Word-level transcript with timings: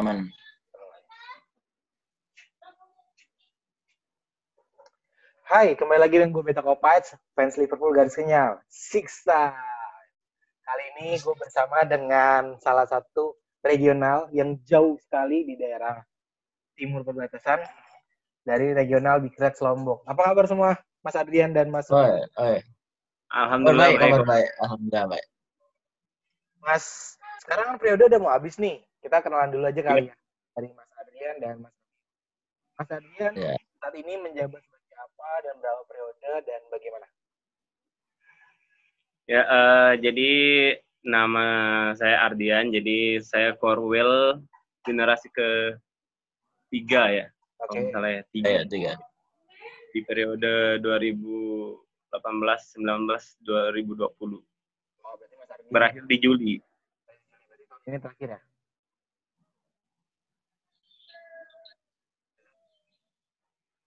aman. 0.00 0.18
Hai, 5.44 5.74
kembali 5.76 6.00
lagi 6.00 6.16
dengan 6.16 6.32
gue 6.32 6.46
Beta 6.46 6.64
Kopites, 6.64 7.18
fans 7.36 7.58
Liverpool 7.60 7.92
garis 7.92 8.16
sinyal. 8.16 8.62
Six 8.70 9.26
time. 9.28 9.58
Kali 10.64 10.84
ini 10.96 11.18
gue 11.18 11.34
bersama 11.36 11.82
dengan 11.84 12.54
salah 12.62 12.86
satu 12.86 13.34
regional 13.60 14.30
yang 14.30 14.56
jauh 14.64 14.96
sekali 15.02 15.44
di 15.44 15.58
daerah 15.58 16.00
timur 16.78 17.02
perbatasan 17.02 17.60
dari 18.46 18.72
regional 18.72 19.20
Big 19.20 19.34
Red 19.36 19.58
Lombok. 19.58 20.06
Apa 20.06 20.32
kabar 20.32 20.46
semua, 20.46 20.78
Mas 21.02 21.18
Adrian 21.18 21.50
dan 21.50 21.68
Mas? 21.68 21.90
Oi, 21.90 22.24
oi. 22.40 22.56
Alhamdulillah 23.34 23.90
baik, 23.90 23.98
baik. 23.98 24.06
kabar 24.06 24.22
baik. 24.24 24.50
Alhamdulillah 24.62 25.06
baik. 25.12 25.26
Mas, 26.62 26.84
sekarang 27.42 27.74
kan 27.74 27.76
periode 27.82 28.06
udah 28.06 28.20
mau 28.22 28.30
habis 28.30 28.54
nih. 28.56 28.80
Kita 29.00 29.24
kenalan 29.24 29.50
dulu 29.52 29.64
aja 29.64 29.80
kali 29.80 30.12
ya. 30.12 30.14
Dari 30.56 30.68
Mas 30.76 30.90
Adrian 31.00 31.36
dan 31.40 31.56
Mas. 31.64 31.74
Mas 32.76 32.90
Adrian 32.92 33.32
Ya. 33.36 33.56
saat 33.80 33.94
ini 33.96 34.12
menjabat 34.20 34.60
sebagai 34.60 34.96
apa 35.00 35.28
dan 35.44 35.54
berapa 35.60 35.82
periode 35.88 36.32
dan 36.44 36.60
bagaimana? 36.68 37.06
Ya, 39.24 39.42
eh, 39.46 39.92
jadi 40.04 40.30
nama 41.00 41.46
saya 41.96 42.28
Ardian, 42.28 42.68
jadi 42.74 43.22
saya 43.24 43.56
Corwell 43.56 44.42
generasi 44.84 45.32
ke 45.32 45.78
tiga 46.68 47.08
ya, 47.08 47.26
Oke. 47.62 47.72
kalau 47.72 47.72
misalnya 47.88 48.12
ya, 48.12 48.22
tiga. 48.34 48.48
Ayo, 48.50 48.62
tiga. 48.68 48.92
Di 49.90 50.00
periode 50.04 50.82
2018, 50.82 52.76
19, 52.76 53.38
2020. 53.46 54.44
Oh, 55.06 55.14
berarti 55.16 55.34
Mas 55.40 55.50
Adrian. 55.54 55.72
Berakhir 55.72 56.02
di 56.04 56.16
Juli. 56.20 56.54
Ini 57.86 57.96
terakhir 58.02 58.28
ya? 58.34 58.40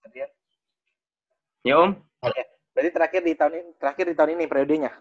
Adrian? 0.07 0.31
Ya 1.63 1.79
Om? 1.79 1.95
Berarti 2.73 2.89
terakhir 2.91 3.21
di 3.23 3.33
tahun 3.39 3.53
ini, 3.55 3.69
terakhir 3.79 4.05
di 4.11 4.15
tahun 4.17 4.31
ini 4.35 4.43
periodenya. 4.51 4.91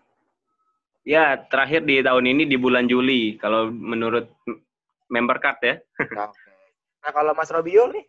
Ya, 1.03 1.35
terakhir 1.51 1.83
di 1.83 1.99
tahun 1.99 2.25
ini 2.31 2.47
di 2.47 2.55
bulan 2.55 2.87
Juli, 2.87 3.35
kalau 3.35 3.67
menurut 3.75 4.31
member 5.11 5.43
card 5.43 5.59
ya. 5.61 5.75
Nah, 6.15 6.31
oke. 6.31 6.53
Nah, 7.03 7.11
kalau 7.11 7.33
Mas 7.35 7.51
Robio 7.51 7.91
nih 7.91 8.07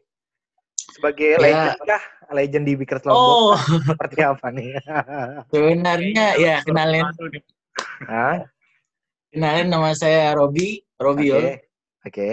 sebagai 0.93 1.33
Ya. 1.33 1.41
legend 1.41 1.79
kah? 1.81 2.03
Legend 2.29 2.63
di 2.69 2.73
Bikers 2.77 3.01
Lombok 3.09 3.33
Oh, 3.33 3.57
seperti 3.57 4.21
apa 4.21 4.47
nih? 4.53 4.77
sebenarnya 5.53 6.25
ya 6.37 6.55
kenalin 6.61 7.09
Hah? 8.05 8.45
kenalin 9.33 9.67
nama 9.73 9.97
saya 9.97 10.37
Robi, 10.37 10.85
Robi 11.01 11.25
Oke. 11.25 11.29
Yul. 11.33 11.45
Oke. 12.05 12.29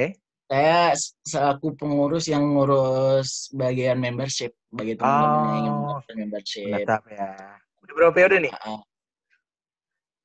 Saya 0.51 0.93
selaku 1.25 1.73
pengurus 1.79 2.29
yang 2.29 2.45
ngurus 2.45 3.49
bagian 3.57 3.97
membership 3.97 4.53
bagi 4.71 4.95
teman-teman 4.95 5.35
yang 5.35 5.57
ingin 5.59 5.75
Oh. 5.75 5.99
membership. 6.15 6.67
Mantap 6.71 7.03
ya. 7.11 7.31
Udah 7.83 7.93
berapa 7.95 8.13
periode 8.15 8.37
nih? 8.47 8.53
Ah, 8.55 8.67
ah. 8.71 8.81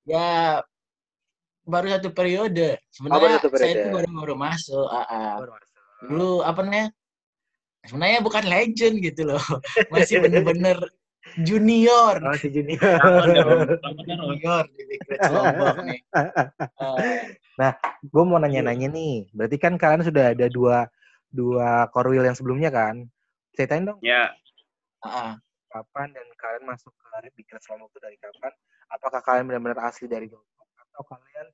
Ya 0.06 0.28
baru 1.66 1.88
satu 1.98 2.10
periode. 2.14 2.78
baru 2.78 2.94
Sebenarnya 2.94 3.38
satu 3.42 3.50
saya 3.50 3.58
periode. 3.58 3.82
itu 3.82 3.90
baru-baru 3.90 4.36
masuk. 4.38 4.86
ah, 4.88 5.06
ah. 5.10 5.34
Baru 5.42 5.52
masuk. 5.58 5.72
Dulu 6.06 6.32
apa 6.46 6.60
namanya? 6.62 6.88
Sebenarnya 7.86 8.20
bukan 8.22 8.44
legend 8.46 8.96
gitu 8.98 9.22
loh. 9.30 9.42
Masih 9.94 10.18
bener-bener 10.18 10.78
junior. 11.42 12.18
Oh, 12.18 12.34
si 12.34 12.50
Junior. 12.50 12.82
Junior 14.10 14.66
di 14.74 14.84
Big 14.90 15.02
Lombok 15.30 15.76
nih. 15.86 16.00
Ah, 17.62 17.74
gue 18.02 18.24
mau 18.26 18.42
nanya-nanya 18.42 18.90
nih. 18.90 19.30
Berarti 19.34 19.58
kan 19.62 19.78
kalian 19.78 20.02
sudah 20.02 20.34
ada 20.34 20.50
dua 20.50 20.90
dua 21.30 21.86
korwil 21.94 22.26
yang 22.26 22.34
sebelumnya 22.34 22.74
kan? 22.74 23.06
Ceritain 23.56 23.88
dong 23.88 24.00
Ya, 24.04 24.36
ah. 25.02 25.40
kapan 25.72 26.12
dan 26.12 26.28
kalian 26.36 26.68
masuk 26.68 26.92
ke 26.96 27.32
Bikers 27.36 27.68
Lombok 27.72 27.92
itu 27.96 28.00
dari 28.04 28.18
kapan? 28.20 28.52
Apakah 28.92 29.24
kalian 29.24 29.48
benar-benar 29.50 29.88
asli 29.88 30.06
dari 30.06 30.28
Lombok 30.28 30.68
atau 30.76 31.04
kalian 31.08 31.48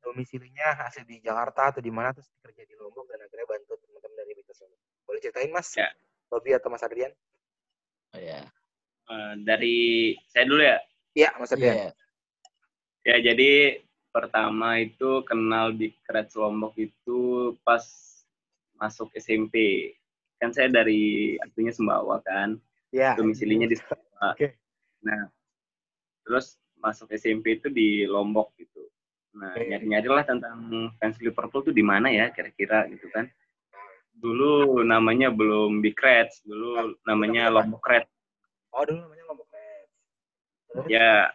domisilinya 0.00 0.84
asli 0.84 1.04
di 1.04 1.16
Jakarta 1.20 1.72
atau 1.74 1.80
di 1.84 1.92
mana 1.92 2.12
terus 2.12 2.28
kerja 2.40 2.62
di 2.64 2.76
Lombok 2.76 3.08
dan 3.08 3.24
akhirnya 3.24 3.46
bantu 3.48 3.74
teman-teman 3.80 4.16
dari 4.16 4.32
Bikers 4.36 4.60
Lombok? 4.64 4.80
Boleh 5.08 5.20
ceritain 5.24 5.50
Mas? 5.52 5.68
Ya. 5.74 5.88
Robi 6.30 6.54
atau 6.54 6.70
Mas 6.70 6.84
Adrian? 6.86 7.12
Oh, 8.14 8.20
ya. 8.22 8.40
eh, 9.10 9.34
dari 9.42 10.14
saya 10.30 10.44
dulu 10.46 10.62
ya. 10.62 10.78
Iya, 11.18 11.30
Mas 11.42 11.50
Adrian. 11.50 11.76
Iya. 11.76 11.90
Ya, 13.00 13.16
jadi 13.32 13.80
pertama 14.12 14.78
itu 14.78 15.24
kenal 15.26 15.72
di 15.74 15.90
Kret 16.04 16.30
Lombok 16.36 16.76
itu 16.76 17.52
pas 17.64 17.82
masuk 18.76 19.10
SMP. 19.16 19.88
Kan 20.40 20.56
saya 20.56 20.72
dari 20.72 21.36
artinya 21.36 21.68
Sembawa 21.68 22.16
kan, 22.24 22.56
Iya. 22.90 23.14
domisilinya 23.14 23.68
di 23.68 23.76
Sembawa. 23.76 24.32
Oke. 24.34 24.56
Nah, 25.04 25.28
terus 26.24 26.56
masuk 26.80 27.12
SMP 27.12 27.60
itu 27.60 27.68
di 27.68 28.08
Lombok 28.08 28.56
gitu. 28.56 28.88
Nah, 29.36 29.54
nyari-nyari 29.54 30.08
lah 30.10 30.24
tentang 30.26 30.58
fans 30.98 31.20
Liverpool 31.22 31.62
tuh 31.62 31.76
di 31.76 31.84
mana 31.84 32.10
ya 32.10 32.32
kira-kira 32.32 32.88
gitu 32.88 33.06
kan. 33.12 33.28
Dulu 34.16 34.82
namanya 34.82 35.28
belum 35.30 35.84
Big 35.84 35.96
Reds, 36.00 36.42
dulu 36.42 36.96
namanya 37.04 37.52
Lombok 37.52 37.84
Red. 37.84 38.04
Oh, 38.72 38.82
dulu 38.82 39.06
namanya 39.06 39.24
Lombok 39.28 39.48
Reds. 39.52 39.92
Ya, 40.90 41.30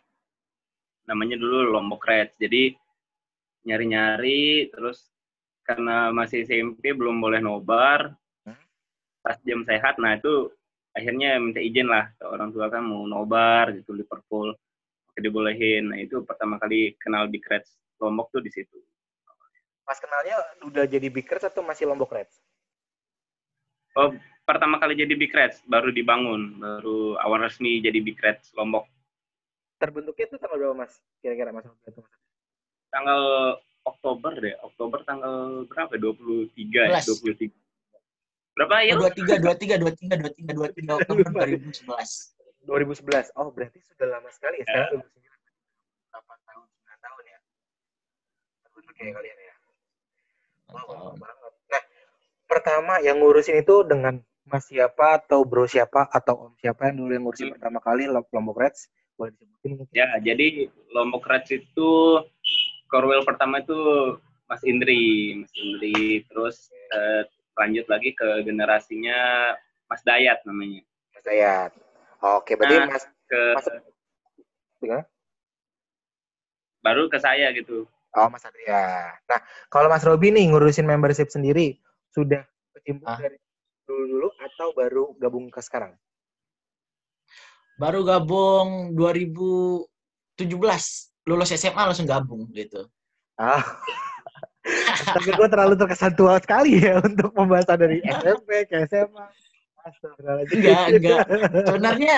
namanya 1.05 1.37
dulu 1.37 1.71
Lombok 1.71 2.03
Reds. 2.03 2.35
Jadi 2.41 2.73
nyari-nyari 3.65 4.69
terus 4.69 5.09
karena 5.65 6.13
masih 6.13 6.45
SMP 6.45 6.93
belum 6.93 7.17
boleh 7.17 7.41
nobar. 7.41 8.13
Pas 9.25 9.41
jam 9.41 9.65
sehat, 9.65 9.97
nah 9.97 10.13
itu 10.13 10.53
akhirnya 10.93 11.41
minta 11.41 11.57
izin 11.57 11.89
lah 11.89 12.13
ke 12.13 12.29
orang 12.29 12.53
tua 12.53 12.69
kan 12.69 12.85
mau 12.85 13.09
nobar 13.09 13.73
gitu 13.73 13.97
Liverpool. 13.97 14.53
Oke 15.09 15.17
dibolehin. 15.17 15.89
Nah 15.89 15.97
itu 15.97 16.21
pertama 16.21 16.61
kali 16.61 16.93
kenal 17.01 17.25
Big 17.25 17.41
Reds 17.49 17.73
Lombok 17.97 18.29
tuh 18.29 18.45
di 18.45 18.53
situ. 18.53 18.77
Pas 19.81 19.97
kenalnya 19.97 20.37
udah 20.61 20.85
jadi 20.85 21.09
Bikers 21.09 21.49
atau 21.49 21.65
masih 21.65 21.89
Lombok 21.89 22.13
Reds? 22.13 22.37
Oh, 23.97 24.13
pertama 24.45 24.77
kali 24.77 24.93
jadi 24.93 25.17
Big 25.17 25.33
Reds 25.33 25.65
baru 25.65 25.89
dibangun, 25.89 26.61
baru 26.61 27.17
awal 27.23 27.49
resmi 27.49 27.81
jadi 27.81 27.97
Big 28.05 28.21
Reds 28.21 28.53
Lombok. 28.53 28.85
Terbentuknya 29.81 30.29
itu 30.29 30.37
tanggal 30.37 30.57
berapa, 30.61 30.75
Mas? 30.85 31.01
Kira-kira 31.23 31.49
Mas? 31.49 31.65
Tanggal 32.93 33.21
Oktober 33.87 34.33
deh, 34.37 34.53
Oktober 34.61 35.01
tanggal 35.01 35.65
berapa? 35.65 35.97
23 35.97 36.93
ya, 36.93 37.01
23. 37.01 37.64
Berapa 38.55 38.75
ya? 38.81 38.93
Dua 38.95 39.11
tiga, 39.11 39.35
dua 39.35 39.53
tiga, 39.53 39.75
dua 39.75 39.91
tiga, 39.91 40.15
dua 40.15 40.31
tiga, 40.31 40.51
dua 40.55 40.69
tiga 40.71 40.91
Oktober 40.99 41.27
2011. 41.27 41.91
2011. 42.63 43.35
Oh, 43.35 43.51
berarti 43.51 43.83
sudah 43.83 44.07
lama 44.09 44.29
sekali 44.31 44.63
ya. 44.63 44.65
Sekarang 44.65 45.03
2009. 45.03 45.11
8 46.15 46.47
tahun, 46.47 46.65
9 46.71 47.03
tahun 47.03 47.23
ya. 47.27 47.39
Terbentuknya 48.63 49.11
kalian 49.11 49.37
ya. 49.37 49.53
Wow, 50.71 51.13
banget. 51.13 51.51
Nah, 51.67 51.83
pertama 52.47 52.93
yang 53.03 53.19
ngurusin 53.19 53.59
itu 53.59 53.75
dengan 53.83 54.23
Mas 54.45 54.69
siapa 54.69 55.19
atau 55.19 55.41
Bro 55.43 55.65
siapa 55.65 56.05
atau 56.07 56.47
Om 56.47 56.53
siapa 56.55 56.87
yang 56.87 57.01
dulu 57.01 57.11
yang 57.11 57.23
ngurusin 57.25 57.49
Hmm. 57.49 57.55
pertama 57.59 57.79
kali 57.81 58.07
Lom- 58.07 58.29
Lombok 58.31 58.61
Reds? 58.61 58.87
Boleh 59.15 59.33
disebutin 59.33 59.69
mungkin? 59.75 59.91
Ya, 59.91 60.07
jadi 60.21 60.69
Lombok 60.93 61.25
Reds 61.25 61.51
itu 61.51 61.91
Korwil 62.87 63.25
pertama 63.25 63.59
itu 63.59 63.75
Mas 64.45 64.61
Indri, 64.61 65.33
Mas 65.41 65.51
Indri, 65.51 66.21
terus 66.29 66.69
eh, 66.93 67.25
lanjut 67.55 67.87
lagi 67.87 68.11
ke 68.11 68.43
generasinya 68.43 69.17
Mas 69.87 70.03
Dayat 70.03 70.43
namanya. 70.43 70.83
Mas 71.11 71.23
Dayat. 71.23 71.71
Oke, 72.21 72.55
berarti 72.55 72.75
Nah, 72.75 72.87
Mas 72.89 73.05
Ke 73.25 73.41
Mas 73.57 73.65
Gimana? 74.77 75.03
baru 76.79 77.09
ke 77.09 77.17
saya 77.17 77.49
gitu. 77.51 77.89
Oh, 78.13 78.29
Mas 78.29 78.45
Adrian. 78.45 79.17
Nah, 79.25 79.41
kalau 79.67 79.89
Mas 79.89 80.05
Robi 80.05 80.29
nih 80.29 80.45
ngurusin 80.47 80.85
membership 80.85 81.27
sendiri, 81.27 81.81
sudah 82.13 82.45
kecimpung 82.71 83.09
Ah. 83.09 83.17
dari 83.17 83.35
dulu-dulu 83.83 84.29
atau 84.37 84.67
baru 84.71 85.03
gabung 85.17 85.49
ke 85.49 85.59
sekarang? 85.59 85.97
Baru 87.75 88.05
gabung 88.05 88.93
2017. 88.93 91.11
Lulus 91.25 91.49
SMA 91.51 91.89
langsung 91.89 92.05
gabung 92.05 92.45
gitu. 92.53 92.85
Ah. 93.35 93.81
Tapi 95.05 95.29
gue 95.31 95.47
terlalu 95.47 95.73
terkesan 95.77 96.13
tua 96.17 96.41
sekali 96.41 96.81
ya 96.81 96.97
untuk 96.99 97.29
pembahasan 97.31 97.77
dari 97.77 98.01
SMP 98.01 98.65
ke 98.65 98.89
SMA. 98.89 99.25
Astagfirullahaladzim. 99.85 100.57
Enggak, 100.57 100.85
enggak. 100.89 101.19
Sebenarnya 101.69 102.17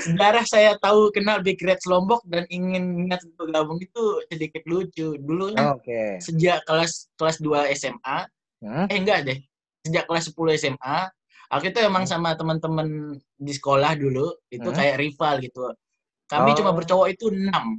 sejarah 0.00 0.44
saya 0.48 0.70
tahu 0.80 1.12
kenal 1.12 1.44
Big 1.44 1.60
Reds 1.60 1.84
Lombok 1.84 2.24
dan 2.24 2.48
ingin 2.48 3.04
niat 3.04 3.20
untuk 3.20 3.52
gabung 3.52 3.76
itu 3.76 4.24
sedikit 4.32 4.64
lucu. 4.64 5.20
Dulunya 5.20 5.76
Oke. 5.76 6.16
sejak 6.24 6.64
kelas 6.64 7.12
kelas 7.20 7.36
2 7.44 7.68
SMA, 7.76 8.18
Hmm? 8.64 8.88
eh 8.90 8.96
enggak 8.98 9.28
deh. 9.28 9.38
Sejak 9.84 10.08
kelas 10.08 10.32
10 10.32 10.56
SMA, 10.56 10.98
aku 11.52 11.68
itu 11.68 11.78
emang 11.78 12.08
sama 12.08 12.32
teman-teman 12.34 13.14
di 13.36 13.52
sekolah 13.52 13.92
dulu 13.94 14.32
itu 14.48 14.64
Hmm. 14.64 14.74
kayak 14.74 14.96
rival 14.98 15.38
gitu. 15.38 15.68
Kami 16.26 16.50
Oh. 16.52 16.56
cuma 16.56 16.72
bercowok 16.72 17.08
itu 17.12 17.28
6 17.28 17.78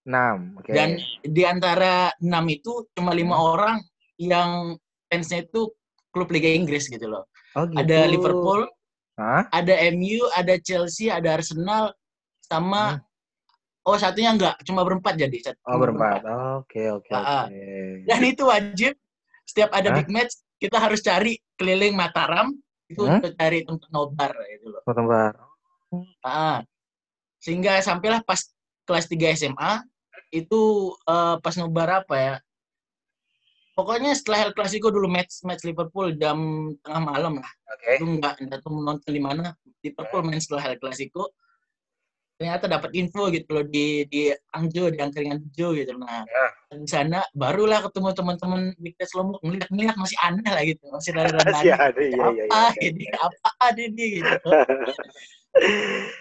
Enam. 0.00 0.56
Oke. 0.56 0.72
dan 0.72 0.96
di 1.20 1.42
antara 1.44 2.08
6 2.18 2.44
itu 2.48 2.88
cuma 2.92 3.12
lima 3.12 3.36
Hmm. 3.36 3.46
orang 3.52 3.76
yang 4.16 4.50
fansnya 5.06 5.44
itu 5.44 5.68
klub 6.08 6.28
Liga 6.28 6.48
Inggris 6.48 6.88
gitu 6.88 7.04
loh. 7.04 7.28
Oh 7.52 7.68
gitu. 7.68 7.76
Ada 7.76 8.08
Liverpool, 8.08 8.64
Hah? 9.14 9.44
ada 9.50 9.74
MU, 9.90 10.24
ada 10.32 10.56
Chelsea, 10.56 11.12
ada 11.12 11.36
Arsenal, 11.36 11.92
sama 12.40 12.98
oh 13.82 13.96
satunya 13.96 14.32
enggak, 14.32 14.56
cuma 14.64 14.82
berempat 14.82 15.16
jadi. 15.16 15.36
Satu- 15.42 15.60
Hmm. 15.62 15.72
Oh 15.72 15.78
berempat. 15.78 16.20
Oke 16.64 16.88
oke 16.88 17.10
oke. 17.10 17.54
Dan 18.08 18.20
itu 18.22 18.42
wajib 18.44 18.92
setiap 19.44 19.70
ada 19.70 19.90
Hah? 19.90 19.96
big 20.00 20.08
match 20.08 20.32
kita 20.56 20.76
harus 20.76 21.00
cari 21.00 21.36
keliling 21.56 21.92
Mataram 21.92 22.52
itu 22.86 23.00
Hmm? 23.00 23.18
untuk 23.18 23.32
cari 23.34 23.62
tempat 23.62 23.88
nobar 23.90 24.32
gitu 24.48 24.66
loh. 24.68 24.82
Oh, 24.84 24.92
tempat. 24.92 25.32
Ah. 26.20 26.60
Sehingga 27.38 27.80
sampailah 27.80 28.20
pas 28.20 28.40
kelas 28.90 29.06
3 29.06 29.38
SMA 29.38 29.86
itu 30.34 30.62
eh, 31.06 31.36
pas 31.38 31.54
nobar 31.54 32.02
apa 32.02 32.16
ya? 32.18 32.34
Pokoknya 33.78 34.12
setelah 34.18 34.50
El 34.50 34.52
Clasico 34.52 34.90
dulu 34.90 35.06
match 35.06 35.46
match 35.46 35.62
Liverpool 35.62 36.12
jam 36.18 36.68
tengah 36.82 37.02
malam 37.06 37.38
lah. 37.38 37.50
Oke. 37.70 37.96
Itu 37.96 38.04
enggak 38.04 38.42
enggak 38.42 38.60
tahu 38.66 38.82
menonton 38.82 39.10
di 39.14 39.22
mana. 39.22 39.54
Liverpool 39.80 40.26
main 40.26 40.42
setelah 40.42 40.74
El 40.74 40.76
Clasico. 40.76 41.32
Ternyata 42.36 42.72
dapat 42.72 42.96
info 42.96 43.28
gitu 43.32 43.52
loh 43.52 43.64
di 43.64 44.04
di 44.08 44.32
Angjo, 44.56 44.88
di 44.92 44.98
Angkringan 45.00 45.44
Jo 45.52 45.72
gitu. 45.76 45.96
Nah, 45.96 46.24
Ya. 46.24 46.46
di 46.76 46.88
sana 46.88 47.20
barulah 47.36 47.84
ketemu 47.84 48.16
teman-teman 48.16 48.60
Test 48.96 49.12
Lombok 49.16 49.40
ngeliat-ngeliat 49.44 49.96
masih 49.96 50.18
aneh 50.24 50.48
lah 50.48 50.64
gitu. 50.64 50.84
Masih 50.88 51.10
rada-rada 51.16 51.52
aneh. 51.52 51.72
ada 51.72 52.00
iya 52.00 52.26
iya. 52.36 52.44
apa 52.48 52.76
iya. 52.80 52.88
ini 52.92 53.04
apa 53.16 53.66
ini 53.76 54.04
gitu 54.20 54.48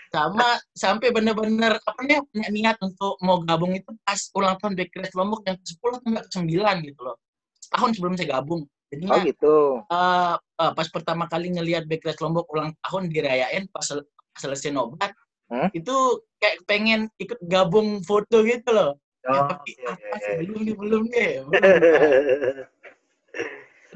sama 0.09 0.57
sampai 0.73 1.13
bener-bener 1.13 1.77
apa 1.85 2.01
nih 2.01 2.17
punya 2.33 2.49
niat 2.49 2.77
untuk 2.81 3.13
mau 3.21 3.37
gabung 3.45 3.77
itu 3.77 3.93
pas 4.01 4.17
ulang 4.33 4.57
tahun 4.57 4.73
Backcrash 4.73 5.13
Lombok 5.13 5.45
yang 5.45 5.57
ke-10 5.61 5.91
atau 6.01 6.07
enggak 6.09 6.25
ke-9 6.33 6.49
gitu 6.81 6.99
loh 7.05 7.15
setahun 7.61 7.89
sebelum 7.93 8.13
saya 8.17 8.29
gabung 8.41 8.61
Oh 8.65 8.89
jadinya 8.89 9.21
gitu. 9.21 9.55
eh, 9.85 10.35
eh, 10.35 10.71
pas 10.73 10.87
pertama 10.89 11.29
kali 11.29 11.53
ngelihat 11.53 11.85
Backcrash 11.85 12.19
Lombok 12.25 12.49
ulang 12.49 12.73
tahun 12.81 13.03
dirayain 13.13 13.69
pas, 13.69 13.85
sel- 13.85 14.09
pas 14.33 14.41
selesai 14.41 14.73
nobat 14.73 15.13
Hmm? 15.49 15.65
itu 15.73 15.97
kayak 16.37 16.61
pengen 16.69 17.09
ikut 17.17 17.41
gabung 17.41 18.05
foto 18.05 18.45
gitu 18.45 18.69
loh 18.69 18.97
Ya, 19.25 19.33
Oh, 19.35 19.45
tapi 19.49 19.73
iya, 19.77 19.89
apa 19.93 20.15
iya, 20.17 20.21
sih 20.21 20.31
iya. 20.33 20.37
belum 20.45 20.59
nih 20.61 20.75
belum 20.77 21.03
nih 21.09 21.29
belum. 21.49 21.69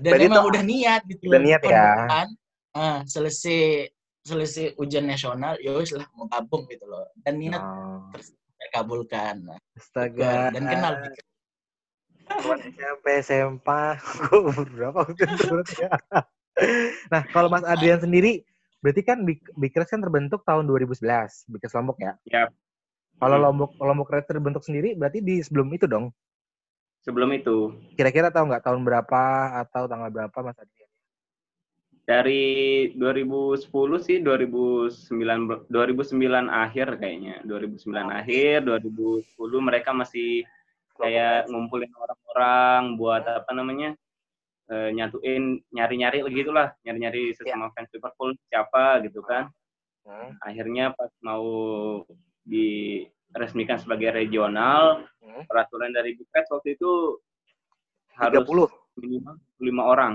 dan 0.01 0.11
Berarti 0.13 0.25
emang 0.25 0.41
itu 0.43 0.49
udah 0.49 0.63
niat 0.65 1.01
gitu 1.05 1.23
udah 1.29 1.41
niat 1.41 1.61
ya. 1.61 1.69
depan, 1.93 2.27
ah, 2.73 2.99
selesai 3.05 3.61
selesai 4.23 4.79
ujian 4.79 5.03
nasional 5.03 5.59
ya 5.59 5.75
wis 5.75 5.91
lah 5.91 6.07
mau 6.15 6.25
gabung 6.31 6.63
gitu 6.71 6.87
loh 6.87 7.03
dan 7.27 7.35
niat 7.39 7.59
Oh, 7.59 8.07
terkabulkan 8.59 9.43
astaga. 9.75 10.55
dan 10.55 10.63
kenal 10.63 10.93
Teman 12.23 12.59
SMP, 12.63 13.05
SMP, 13.19 13.67
berapa 14.73 14.95
waktu 15.03 15.21
itu 15.27 15.45
berarti 15.47 15.75
ya. 15.83 15.91
Nah, 17.11 17.25
kalau 17.33 17.49
Mas 17.49 17.65
Adrian 17.65 17.97
sendiri, 17.97 18.45
berarti 18.79 19.01
kan 19.01 19.25
Reds 19.73 19.89
kan 19.89 19.99
terbentuk 19.99 20.45
tahun 20.45 20.69
2011, 20.69 21.49
Big 21.49 21.61
Reds 21.65 21.73
Lombok 21.73 21.97
ya? 21.97 22.13
Ya. 22.29 22.45
Kalau 23.17 23.37
Hmm. 23.41 23.45
Lombok 23.49 23.71
Lombok 23.81 24.09
Reds 24.13 24.29
terbentuk 24.29 24.63
sendiri, 24.63 24.93
berarti 24.93 25.19
di 25.19 25.41
sebelum 25.41 25.73
itu 25.73 25.89
dong? 25.89 26.13
Sebelum 27.03 27.27
itu 27.35 27.73
Kira-kira 27.97 28.29
tahu 28.31 28.53
nggak 28.53 28.63
tahun 28.63 28.85
berapa 28.85 29.21
atau 29.65 29.89
tanggal 29.89 30.09
berapa 30.13 30.37
Mas 30.45 30.57
Adrian? 30.61 30.82
Dari 32.03 32.91
2010 32.99 33.63
sih 34.03 34.19
2009 34.19 35.71
2009 35.71 36.51
akhir 36.51 36.99
kayaknya. 36.99 37.39
2009 37.47 38.11
akhir 38.11 38.67
2010 38.67 39.23
mereka 39.63 39.95
masih 39.95 40.43
kayak 40.99 41.47
ngumpulin 41.49 41.89
orang-orang 41.95 42.81
buat 42.99 43.23
apa 43.25 43.51
namanya 43.55 43.95
eh, 44.69 44.89
nyatuin 44.93 45.63
nyari-nyari 45.71 46.21
gitulah 46.29 46.75
nyari-nyari 46.83 47.31
sesama 47.33 47.71
fans 47.73 47.89
Liverpool 47.95 48.35
siapa 48.51 49.01
gitu 49.07 49.23
kan. 49.23 49.49
Hmm. 50.03 50.35
akhirnya 50.43 50.91
pas 50.91 51.07
mau 51.23 51.47
diresmikan 52.43 53.79
sebagai 53.79 54.11
regional 54.11 55.07
Hmm. 55.23 55.47
peraturan 55.47 55.95
dari 55.95 56.19
Big 56.19 56.27
Reds 56.35 56.51
waktu 56.51 56.75
itu 56.75 57.17
harus 58.19 58.43
30? 58.43 58.67
minimal 58.99 59.35
5 59.57 59.81
orang 59.87 60.13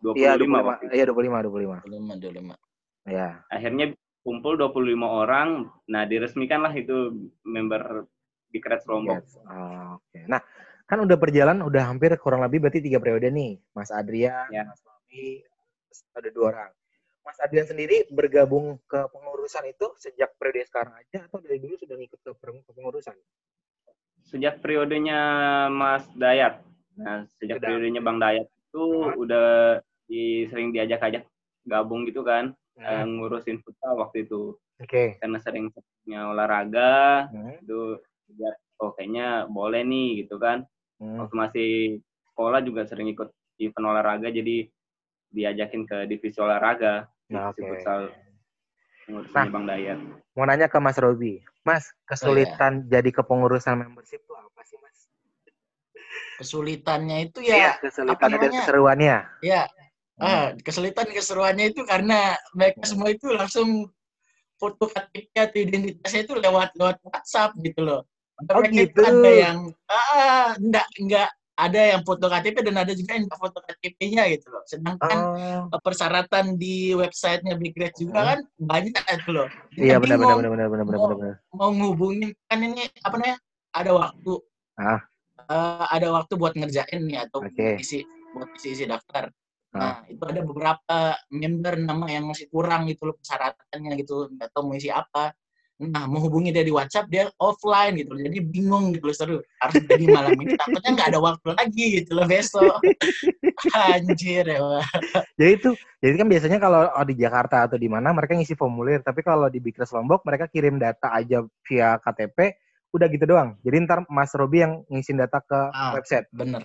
25 0.00 0.16
Iya, 0.16 0.30
waktu 0.34 0.44
25. 0.44 0.74
itu. 0.86 0.94
Iya, 0.94 1.04
25, 1.08 1.38
25. 1.42 1.76
dulu 1.82 1.96
dulu 2.16 2.40
mah 2.52 2.58
Iya. 3.06 3.28
akhirnya 3.48 3.86
kumpul 4.20 4.58
25 4.58 5.06
orang 5.06 5.48
nah 5.86 6.02
diresmikanlah 6.02 6.74
itu 6.74 7.14
member 7.42 8.04
Big 8.50 8.62
Reds 8.62 8.86
Lombok 8.86 9.22
Yes. 9.22 9.38
Oh, 9.42 9.98
Oke. 9.98 10.20
Nah, 10.26 10.40
kan 10.86 10.98
udah 10.98 11.18
berjalan 11.18 11.58
udah 11.60 11.82
hampir 11.86 12.14
kurang 12.16 12.42
lebih 12.46 12.62
berarti 12.62 12.78
tiga 12.78 13.02
periode 13.02 13.26
nih. 13.28 13.58
Mas 13.74 13.90
Adrian, 13.90 14.46
Ya. 14.48 14.62
Mas 14.62 14.82
Mami, 14.82 15.42
ada 16.14 16.28
dua 16.30 16.44
orang. 16.50 16.70
Mas 17.26 17.38
Adrian 17.42 17.66
sendiri 17.66 18.06
bergabung 18.06 18.78
ke 18.86 19.10
pengurusan 19.10 19.66
itu 19.66 19.90
sejak 19.98 20.38
periode 20.38 20.62
sekarang 20.64 20.94
aja 20.94 21.26
atau 21.26 21.42
dari 21.42 21.58
dulu 21.58 21.74
sudah 21.74 21.98
ngikut 21.98 22.20
ke 22.22 22.30
pengurusan? 22.70 23.18
sejak 24.26 24.58
periodenya 24.58 25.18
Mas 25.70 26.02
Dayat 26.12 26.58
nah 26.96 27.22
sejak 27.38 27.60
Sudah. 27.60 27.68
periodenya 27.70 28.02
Bang 28.02 28.18
Dayat 28.18 28.50
itu 28.76 28.84
Hah? 29.08 29.14
udah 29.16 29.48
di, 30.04 30.44
sering 30.52 30.68
diajak-ajak 30.76 31.24
gabung 31.64 32.04
gitu 32.04 32.20
kan 32.20 32.52
Hmm. 32.76 33.08
ngurusin 33.16 33.64
futsal 33.64 33.96
waktu 33.96 34.28
itu 34.28 34.52
Oke. 34.76 35.16
karena 35.16 35.40
sering 35.40 35.72
punya 36.04 36.28
olahraga 36.28 37.24
Hmm. 37.32 37.56
itu 37.56 37.96
lihat 38.36 38.56
oh 38.84 38.92
kayaknya 38.92 39.48
boleh 39.48 39.80
nih 39.80 40.28
gitu 40.28 40.36
kan 40.36 40.68
Hmm. 41.00 41.24
waktu 41.24 41.34
masih 41.34 41.70
sekolah 42.28 42.60
juga 42.60 42.84
sering 42.84 43.08
ikut 43.08 43.32
event 43.56 43.86
olahraga 43.88 44.28
jadi 44.28 44.68
diajakin 45.32 45.88
ke 45.88 46.04
divisi 46.04 46.36
olahraga 46.36 47.08
Nah, 47.32 47.48
divisi 47.48 47.64
oke. 47.64 47.68
futsal 47.72 48.00
Nah. 49.08 49.48
Bang 49.48 49.64
Dayat 49.64 49.96
Mau 50.36 50.44
nanya 50.44 50.68
ke 50.68 50.76
Mas 50.76 51.00
Robi. 51.00 51.40
Mas, 51.64 51.96
kesulitan 52.04 52.84
jadi 52.92 53.08
kepengurusan 53.08 53.80
membership 53.80 54.20
itu 54.20 54.34
apa 54.36 54.60
sih? 54.68 54.76
Kesulitannya 56.36 57.16
itu 57.26 57.38
ya 57.40 57.76
kesulitan 57.78 58.28
dan 58.28 58.38
namanya? 58.38 58.60
keseruannya. 58.62 59.16
ya 59.42 59.62
Hmm. 60.16 60.24
ah, 60.24 60.48
kesulitan 60.56 61.06
keseruannya 61.06 61.66
itu 61.70 61.84
karena 61.84 62.32
mereka 62.52 62.80
semua 62.84 63.12
itu 63.12 63.28
langsung 63.28 63.84
foto 64.56 64.88
KTP 64.88 65.28
atau 65.36 65.58
identitasnya 65.60 66.24
itu 66.24 66.32
lewat 66.34 66.72
lewat 66.72 66.96
WhatsApp 67.04 67.52
gitu 67.60 67.84
loh. 67.84 68.00
Oh, 68.42 68.60
Mereka 68.60 68.72
itu 68.72 68.96
gitu. 68.96 69.00
ada 69.02 69.28
yang 69.28 69.58
ah 69.86 70.56
enggak 70.56 70.88
enggak 70.96 71.28
ada 71.52 71.80
yang 71.88 72.00
foto 72.00 72.28
KTP 72.28 72.56
dan 72.64 72.76
ada 72.78 72.92
juga 72.92 73.12
yang 73.12 73.28
foto 73.28 73.60
KTP-nya 73.60 74.24
gitu 74.30 74.48
loh. 74.48 74.64
Sedangkan 74.64 75.18
Oh. 75.68 75.80
persyaratan 75.80 76.56
di 76.56 76.92
websitenya 76.92 77.56
Big 77.56 77.72
Red 77.72 77.92
juga 77.94 78.16
Hmm. 78.16 78.28
kan 78.30 78.38
banyak 78.58 78.92
itu 78.96 79.30
loh. 79.32 79.48
Iya 79.72 79.96
benar 79.96 80.16
benar 80.16 80.32
benar 80.34 80.48
benar 80.48 80.68
benar 80.68 80.84
benar 80.86 80.96
Mau- 80.96 81.08
benar. 81.10 81.18
benar. 81.18 81.36
mau 81.52 81.68
ngehubungin 81.70 82.32
kan 82.44 82.58
ini 82.58 82.88
apa 83.00 83.14
namanya 83.14 83.36
ada 83.70 83.90
waktu 83.92 84.32
Ah. 84.74 85.00
Eh, 85.46 85.84
ada 85.94 86.10
waktu 86.10 86.34
buat 86.34 86.58
ngerjain 86.58 87.06
nih 87.06 87.22
atau 87.30 87.38
Oke. 87.46 87.78
isi 87.78 88.02
buat 88.34 88.50
isi 88.58 88.74
isi 88.74 88.84
daftar. 88.84 89.30
Ah. 89.70 89.78
Nah 89.78 89.94
itu 90.10 90.22
ada 90.26 90.40
beberapa 90.42 90.98
member 91.30 91.74
nama 91.78 92.06
yang 92.10 92.26
masih 92.26 92.50
kurang 92.50 92.90
gitu 92.90 93.06
loh 93.06 93.14
persyaratannya 93.14 93.92
gitu 94.02 94.26
nggak 94.34 94.50
tahu 94.50 94.62
mau 94.66 94.74
isi 94.74 94.90
apa. 94.90 95.30
Nah 95.76 96.08
mau 96.10 96.18
hubungi 96.18 96.50
dia 96.50 96.66
di 96.66 96.74
WhatsApp 96.74 97.06
dia 97.06 97.30
offline 97.38 97.94
gitu 98.00 98.16
loh. 98.16 98.26
jadi 98.26 98.38
bingung 98.42 98.96
gitu 98.96 99.06
loh 99.06 99.16
seru 99.16 99.36
harus 99.60 99.76
jadi 99.86 100.04
malam 100.08 100.34
ini 100.40 100.56
takutnya 100.56 100.90
nggak 100.98 101.08
ada 101.14 101.20
waktu 101.22 101.48
lagi 101.54 101.84
gitu 102.02 102.10
loh 102.18 102.26
besok. 102.26 102.80
Anjir 103.94 104.44
ya. 104.50 104.82
Jadi 105.38 105.52
itu, 105.56 105.70
jadi 106.02 106.14
kan 106.20 106.26
biasanya 106.28 106.58
kalau 106.58 106.90
oh, 106.90 107.06
di 107.06 107.14
Jakarta 107.16 107.70
atau 107.70 107.78
di 107.80 107.88
mana 107.88 108.12
mereka 108.12 108.36
ngisi 108.36 108.52
formulir, 108.52 109.00
tapi 109.00 109.24
kalau 109.24 109.48
di 109.48 109.62
Big 109.64 109.78
Reds 109.78 109.94
Lombok 109.96 110.26
mereka 110.28 110.44
kirim 110.50 110.76
data 110.76 111.08
aja 111.08 111.40
via 111.64 111.96
KTP, 111.96 112.52
udah 112.96 113.08
gitu 113.08 113.24
doang. 113.24 113.54
Jadi 113.60 113.76
ntar 113.84 114.02
Mas 114.08 114.32
Robi 114.32 114.60
yang 114.60 114.80
ngisiin 114.88 115.16
data 115.16 115.38
ke 115.40 115.58
Ah. 115.70 115.92
website. 115.92 116.26
Bener. 116.30 116.64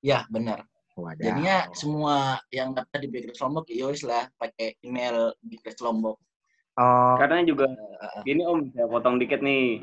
Ya 0.00 0.26
bener. 0.28 0.62
Wadah. 0.94 1.22
Jadinya 1.22 1.56
semua 1.72 2.14
yang 2.50 2.74
daftar 2.74 2.98
di 2.98 3.08
Red 3.08 3.38
Lombok 3.38 3.70
ya 3.70 3.86
wis 3.86 4.02
lah 4.02 4.26
pakai 4.34 4.74
email 4.82 5.30
Red 5.40 5.78
Lombok. 5.78 6.18
Oh, 6.74 7.14
karena 7.18 7.42
juga 7.42 7.66
Eh, 7.66 8.22
gini 8.22 8.42
om 8.42 8.70
saya 8.70 8.86
potong 8.86 9.18
dikit 9.18 9.42
nih. 9.42 9.82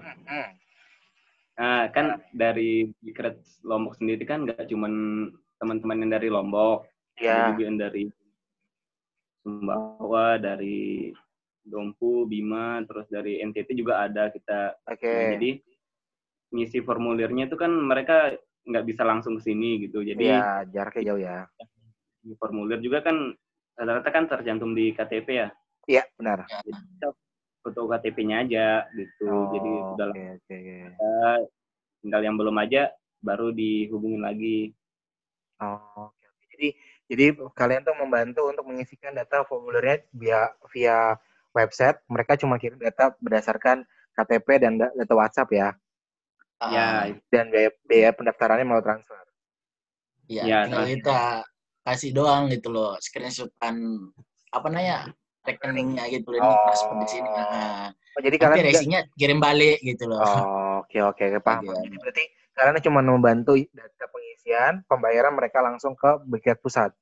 Nah, 1.56 1.88
kan 1.92 2.20
dari 2.32 2.88
Big 3.00 3.16
Reds 3.16 3.60
Lombok 3.64 3.96
sendiri 3.96 4.24
kan 4.24 4.44
nggak 4.44 4.68
cuman 4.68 4.92
teman-teman 5.56 6.04
yang 6.04 6.12
dari 6.12 6.28
Lombok, 6.28 6.88
ya. 7.16 7.32
ada 7.32 7.44
juga 7.52 7.64
yang 7.64 7.80
dari 7.80 8.04
Sumbawa, 9.40 10.36
dari 10.36 11.12
Dompu, 11.62 12.25
Bima, 12.25 12.82
terus 12.86 13.06
dari 13.08 13.40
NTT 13.40 13.74
juga 13.74 14.04
ada 14.04 14.30
kita. 14.30 14.78
Oke. 14.86 15.06
Nah, 15.06 15.25
jadi 15.36 15.50
ngisi 16.56 16.80
formulirnya 16.82 17.52
itu 17.52 17.60
kan 17.60 17.70
mereka 17.70 18.32
nggak 18.66 18.86
bisa 18.88 19.04
langsung 19.04 19.38
ke 19.38 19.52
sini 19.52 19.86
gitu. 19.86 20.02
Jadi 20.02 20.26
Iya, 20.26 20.66
jaraknya 20.72 21.04
jauh 21.12 21.22
ya. 21.22 21.40
di 22.26 22.34
formulir 22.42 22.82
juga 22.82 23.06
kan 23.06 23.38
rata-rata 23.78 24.10
kan 24.10 24.26
tercantum 24.26 24.74
di 24.74 24.90
KTP 24.96 25.28
ya. 25.30 25.50
Iya, 25.86 26.04
benar. 26.18 26.50
Jadi 26.66 26.72
kita 26.74 27.08
foto 27.62 27.82
KTP-nya 27.86 28.42
aja 28.42 28.68
gitu. 28.98 29.26
Oh, 29.30 29.46
Jadi 29.54 29.72
udah 29.94 30.08
Oke, 30.10 30.24
oke, 30.42 30.56
oke. 30.58 30.76
lah, 30.98 31.38
tinggal 32.02 32.22
yang 32.26 32.36
belum 32.40 32.56
aja 32.58 32.90
baru 33.22 33.54
dihubungin 33.54 34.26
lagi. 34.26 34.74
Oh. 35.62 36.10
Jadi 36.56 36.74
Jadi 37.06 37.38
kalian 37.54 37.86
tuh 37.86 37.94
membantu 38.02 38.50
untuk 38.50 38.66
mengisikan 38.66 39.14
data 39.14 39.46
formulirnya 39.46 40.02
via 40.10 40.50
via 40.74 41.14
website. 41.54 42.02
Mereka 42.10 42.34
cuma 42.42 42.58
kirim 42.58 42.82
data 42.82 43.14
berdasarkan 43.22 43.86
KTP 44.18 44.48
dan 44.58 44.82
da- 44.82 44.90
data 44.90 45.14
WhatsApp 45.14 45.50
ya. 45.54 45.70
Ya, 46.64 47.12
Dan 47.30 47.52
biaya, 47.52 47.70
biaya 47.84 48.10
pendaftarannya 48.16 48.66
melalui 48.66 48.86
transfer. 48.88 49.20
Iya, 50.26 50.42
Ya, 50.42 50.58
tinggal 50.66 50.82
transfer. 50.82 50.96
kita 50.98 51.20
kasih 51.86 52.12
doang 52.16 52.44
gitu 52.50 52.74
loh, 52.74 52.98
screenshotan 52.98 53.76
apa 54.50 54.68
namanya 54.72 55.14
rekeningnya 55.46 56.10
gitu 56.10 56.34
loh, 56.34 56.38
ini 56.42 56.50
Oh. 56.50 56.58
transfer 56.66 56.96
di 56.98 57.08
sini. 57.08 57.30
Nah, 57.30 57.94
Oh, 58.16 58.22
jadi 58.24 58.36
nanti 58.40 58.46
kalian 58.48 58.58
juga- 58.64 58.72
resinya 58.72 59.00
kirim 59.14 59.40
balik 59.44 59.78
gitu 59.84 60.04
loh. 60.08 60.24
Oh, 60.24 60.82
oke 60.82 60.98
oke 61.04 61.24
oke, 61.28 61.40
paham. 61.44 61.62
Bagian. 61.68 61.84
Jadi 61.84 61.98
berarti 62.00 62.24
kalian 62.56 62.76
cuma 62.82 63.00
membantu 63.04 63.54
data 63.70 64.06
pengisian, 64.08 64.74
pembayaran 64.88 65.36
mereka 65.36 65.60
langsung 65.60 65.94
ke 65.94 66.24
Bigret 66.24 66.58
pusat. 66.64 66.96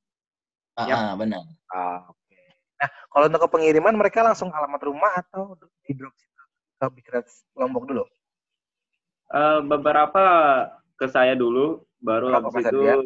Ah, 0.73 0.89
Yap. 0.89 0.97
ah, 0.97 1.13
benar. 1.13 1.45
Ah, 1.69 2.09
oke. 2.09 2.37
Nah, 2.81 2.89
kalau 3.07 3.25
untuk 3.29 3.41
ke 3.45 3.49
pengiriman 3.53 3.93
mereka 3.93 4.25
langsung 4.25 4.49
alamat 4.49 4.81
rumah 4.81 5.13
atau 5.15 5.53
di 5.85 5.93
drop 5.93 6.11
ke 6.81 6.85
Bigret 6.89 7.29
Lombok 7.53 7.85
dulu? 7.87 8.03
Eh, 9.33 9.59
beberapa 9.65 10.23
ke 10.99 11.05
saya 11.09 11.33
dulu, 11.33 11.81
baru 12.05 12.29
Berapa, 12.29 12.47
habis 12.53 12.69
itu 12.69 12.77
Adrian? 12.77 12.99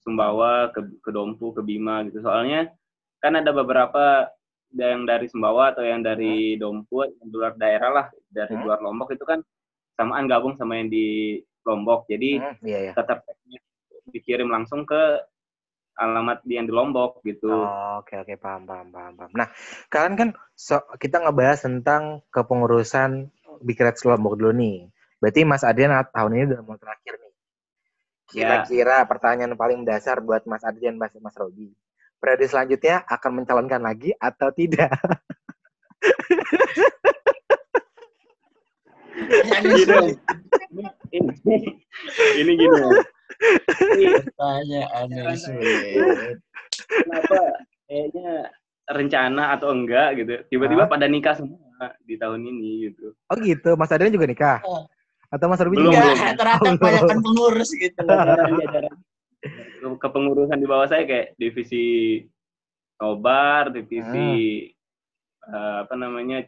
Sumbawa, 0.00 0.72
ke, 0.72 0.80
ke 1.04 1.10
Dompu, 1.12 1.52
ke 1.52 1.60
Bima 1.60 2.00
gitu. 2.08 2.24
Soalnya 2.24 2.72
kan 3.20 3.36
ada 3.36 3.52
beberapa 3.52 4.32
yang 4.72 5.04
dari 5.04 5.28
Sumbawa 5.28 5.76
atau 5.76 5.84
yang 5.84 6.00
dari 6.00 6.56
Dompu, 6.56 7.04
yang 7.04 7.28
luar 7.28 7.52
daerah 7.60 7.90
lah, 7.92 8.06
dari 8.32 8.56
Hmm. 8.56 8.64
luar 8.64 8.80
Lombok 8.80 9.12
itu 9.12 9.24
kan 9.28 9.44
samaan 10.00 10.24
gabung 10.24 10.56
sama 10.56 10.80
yang 10.80 10.88
di 10.88 11.36
Lombok. 11.68 12.08
Jadi 12.08 12.40
Hmm, 12.40 12.56
iya 12.64 12.78
ya. 12.88 12.92
tetap 12.96 13.18
dikirim 14.08 14.48
langsung 14.48 14.88
ke 14.88 15.20
alamat 16.00 16.40
yang 16.48 16.64
di 16.64 16.72
Lombok 16.72 17.20
gitu. 17.28 17.52
Oh, 17.52 18.00
oke 18.00 18.14
oke 18.24 18.34
paham 18.40 18.62
paham 18.64 18.88
paham 18.88 19.12
paham. 19.18 19.30
Nah, 19.36 19.48
kalian 19.92 20.14
kan 20.16 20.28
so- 20.56 20.86
kita 20.96 21.20
ngebahas 21.20 21.58
tentang 21.68 22.24
kepengurusan 22.32 23.28
Bigret 23.60 23.96
Lombok 24.02 24.34
dulu 24.40 24.52
nih. 24.56 24.88
Berarti 25.20 25.40
Mas 25.44 25.62
Adrian 25.62 25.92
tahun 26.10 26.32
ini 26.32 26.44
udah 26.52 26.60
mau 26.64 26.76
terakhir 26.80 27.14
nih. 27.20 27.28
Ya. 27.30 27.36
Kira-kira 28.30 28.96
pertanyaan 29.04 29.54
paling 29.58 29.84
dasar 29.84 30.22
buat 30.24 30.46
Mas 30.48 30.64
Adrian 30.64 30.96
Mas 30.96 31.12
Mas 31.20 31.36
Robi. 31.36 31.76
Periode 32.20 32.46
selanjutnya 32.48 33.04
akan 33.08 33.42
mencalonkan 33.42 33.80
lagi 33.80 34.12
atau 34.16 34.52
tidak? 34.52 34.92
Yang 39.20 39.64
Gini, 39.84 40.16
ini, 41.12 41.56
ini 42.40 42.52
gini. 42.56 42.78
Ini 44.00 44.06
pertanyaan 44.20 45.06
yang 45.12 45.36
sulit. 45.36 46.40
kenapa 46.90 47.38
kayaknya 47.86 48.30
rencana 48.90 49.54
atau 49.54 49.70
enggak 49.70 50.18
gitu 50.18 50.34
tiba-tiba 50.50 50.90
pada 50.90 51.06
nikah 51.06 51.38
semua 51.38 51.69
di 52.04 52.14
tahun 52.20 52.40
ini 52.44 52.92
gitu 52.92 53.16
Oh 53.30 53.36
gitu, 53.38 53.78
Mas 53.78 53.94
Adrian 53.94 54.12
juga 54.12 54.26
nikah? 54.26 54.58
Oh. 54.66 54.84
Atau 55.30 55.46
Mas 55.46 55.62
Robi 55.62 55.78
Belum, 55.78 55.94
juga? 55.94 56.02
belum. 56.02 56.18
Ternyata 56.40 56.74
kebanyakan 56.76 57.18
pengurus 57.22 57.70
gitu. 57.70 58.02
jajaran 58.60 58.94
Ke- 59.40 59.98
kepengurusan 60.02 60.58
di 60.60 60.66
bawah 60.68 60.84
saya 60.84 61.06
kayak 61.08 61.32
divisi 61.40 62.20
nobar 63.00 63.72
divisi 63.72 64.68
eh, 65.48 65.76
apa 65.80 65.94
namanya 65.96 66.44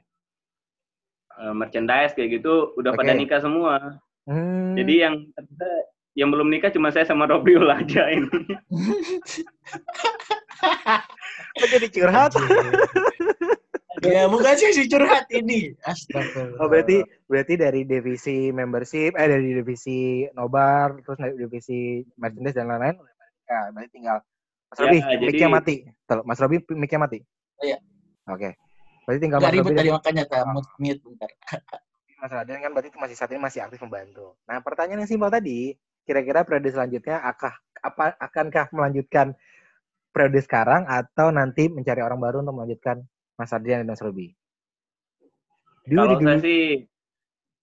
eh, 1.40 1.54
merchandise 1.56 2.12
kayak 2.12 2.42
gitu 2.42 2.76
udah 2.76 2.92
pada 2.92 3.16
Oke. 3.16 3.18
nikah 3.24 3.40
semua 3.40 3.96
Hmm. 4.22 4.78
jadi 4.78 5.10
yang 5.10 5.14
yang 6.14 6.30
belum 6.30 6.46
nikah 6.46 6.70
cuma 6.70 6.94
saya 6.94 7.02
sama 7.02 7.26
Robiul 7.26 7.66
aja 7.66 8.06
ini 8.06 8.28
Kok 11.58 11.68
jadi 11.68 11.86
curhat? 11.90 12.32
Ya 14.02 14.26
bukan 14.26 14.54
sih 14.58 14.70
si 14.74 14.84
curhat 14.90 15.30
ini. 15.30 15.72
Astagfirullah. 15.86 16.58
Oh 16.58 16.68
berarti 16.68 17.02
berarti 17.30 17.54
dari 17.56 17.86
divisi 17.86 18.50
membership, 18.50 19.14
eh 19.14 19.28
dari 19.30 19.54
divisi 19.54 20.26
nobar, 20.34 20.98
terus 21.02 21.18
dari 21.18 21.34
divisi 21.38 22.02
merchandise 22.18 22.56
dan 22.58 22.66
lain-lain 22.68 22.96
nikah. 23.52 23.64
Berarti 23.74 23.90
tinggal 23.92 24.16
Mas 24.72 24.78
Ya, 24.80 24.84
Robi, 24.88 24.98
jadi- 25.04 25.26
mic-nya 25.28 25.48
mati. 25.52 25.74
Mas 26.24 26.38
Robi, 26.40 26.56
mic-nya 26.72 27.00
mati. 27.04 27.18
Iya. 27.60 27.76
Oke. 28.32 28.56
Berarti 29.04 29.18
tinggal 29.20 29.38
Gak 29.42 29.44
Mas 29.44 29.52
ribet 29.52 29.66
Robi 29.68 29.78
tadi 29.78 29.90
makanya 29.92 30.24
tak 30.24 30.42
mute, 30.48 30.70
mute 30.80 31.00
bentar. 31.04 31.30
Mas 32.22 32.30
Raden 32.32 32.62
kan 32.62 32.70
berarti 32.70 32.88
masih 32.94 33.16
saat 33.18 33.30
ini 33.34 33.42
masih 33.42 33.60
aktif 33.66 33.82
membantu. 33.82 34.38
Nah 34.46 34.62
pertanyaan 34.62 35.02
yang 35.02 35.10
simpel 35.10 35.26
tadi, 35.26 35.74
kira-kira 36.06 36.46
periode 36.46 36.70
selanjutnya 36.70 37.18
akah, 37.18 37.58
apa 37.82 38.14
akankah 38.16 38.70
melanjutkan 38.70 39.34
periode 40.14 40.38
sekarang 40.38 40.86
atau 40.86 41.34
nanti 41.34 41.66
mencari 41.66 41.98
orang 41.98 42.22
baru 42.22 42.46
untuk 42.46 42.54
melanjutkan 42.62 43.02
Mas 43.36 43.52
Adrian 43.52 43.82
dan 43.82 43.92
Mas 43.92 44.02
Robi? 44.02 44.32
Dulu 45.88 45.98
Kalau 45.98 46.14
dulu. 46.18 46.26
saya 46.28 46.38
sih 46.42 46.60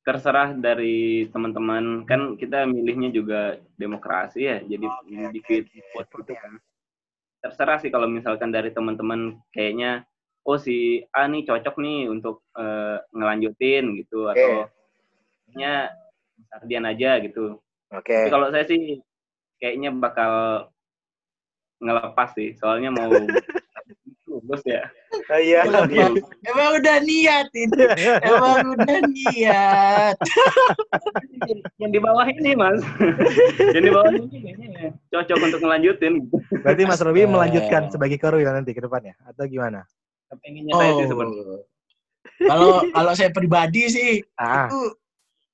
terserah 0.09 0.55
dari 0.57 1.27
teman-teman 1.29 2.07
kan 2.09 2.33
kita 2.33 2.65
milihnya 2.65 3.13
juga 3.13 3.61
demokrasi 3.77 4.41
ya 4.41 4.57
jadi 4.63 4.87
Oke, 4.89 5.05
di 5.05 5.39
oke, 5.39 5.55
di 5.69 5.79
oke. 5.79 5.79
vote 5.93 6.11
gitu 6.23 6.33
kan 6.33 6.53
terserah 7.45 7.77
sih 7.77 7.91
kalau 7.93 8.09
misalkan 8.09 8.49
dari 8.49 8.73
teman-teman 8.73 9.37
kayaknya 9.53 10.07
oh 10.47 10.57
si 10.57 11.03
A 11.13 11.29
nih 11.29 11.45
cocok 11.45 11.75
nih 11.77 12.09
untuk 12.09 12.41
eh, 12.57 12.97
ngelanjutin 13.13 14.01
gitu 14.01 14.31
Oke. 14.31 14.39
atau 14.39 14.51
kayaknya 15.45 15.93
Mas 16.39 16.51
Ardian 16.57 16.85
aja 16.89 17.11
gitu 17.21 17.59
Oke. 17.93 18.15
tapi 18.15 18.29
kalau 18.33 18.47
saya 18.49 18.65
sih 18.65 19.03
kayaknya 19.61 19.93
bakal 19.93 20.31
ngelepas 21.83 22.33
sih 22.33 22.55
soalnya 22.57 22.89
mau 22.89 23.13
lulus 24.49 24.65
ya 24.65 24.81
Oh, 25.29 25.41
iya. 25.41 25.65
Kenapa? 25.65 26.21
Emang 26.45 26.69
udah 26.77 26.97
niat 27.01 27.49
ini. 27.49 27.81
Emang 28.21 28.77
udah 28.77 28.99
niat. 29.09 30.15
yang 31.77 31.89
di 31.89 31.97
bawah 31.97 32.25
ini 32.25 32.53
mas 32.53 32.77
yang 33.75 33.83
di 33.85 33.91
bawah 33.91 34.09
ini 34.11 34.37
kayaknya 34.39 34.93
cocok 35.09 35.37
untuk 35.41 35.59
ngelanjutin 35.59 36.13
gitu. 36.21 36.37
Berarti 36.61 36.81
Mas 36.85 37.01
Robi 37.01 37.19
Astaga. 37.19 37.33
melanjutkan 37.33 37.81
sebagai 37.89 38.17
korwil 38.17 38.45
nanti 38.45 38.69
ke 38.69 38.81
depannya 38.81 39.17
atau 39.23 39.45
gimana? 39.45 39.81
kepengennya 40.29 40.73
saya 40.73 40.91
sih 40.95 41.07
sebenarnya 41.07 41.45
Oh. 41.49 41.61
Kalau 42.45 42.69
kalau 42.87 43.13
saya 43.13 43.29
pribadi 43.29 43.89
sih 43.89 44.11
Ah, 44.35 44.69
itu 44.69 44.93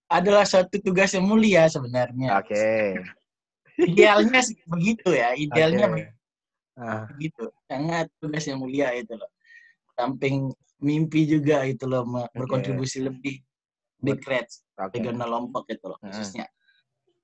adalah 0.05 0.43
suatu 0.43 0.75
tugas 0.77 1.09
yang 1.11 1.23
mulia 1.23 1.65
sebenarnya. 1.65 2.37
oke. 2.37 2.67
Idealnya 3.77 4.39
sih 4.39 4.59
begitu 4.65 5.09
ya. 5.09 5.31
Idealnya 5.33 5.87
Oke. 5.89 6.14
Ah, 6.75 7.07
begitu. 7.11 7.47
Sangat 7.65 8.11
tugas 8.19 8.43
yang 8.43 8.59
mulia 8.59 8.91
itu 8.91 9.15
loh. 9.15 9.31
Samping 9.95 10.51
mimpi 10.83 11.23
juga 11.23 11.63
itu 11.63 11.87
loh 11.87 12.03
berkontribusi 12.35 12.99
lebih 12.99 13.39
big 14.03 14.19
reds 14.27 14.61
oke. 14.75 14.91
regional 14.91 15.27
Lombok 15.31 15.65
itu 15.71 15.87
loh 15.87 15.95
Hmm. 16.03 16.11
khususnya. 16.11 16.45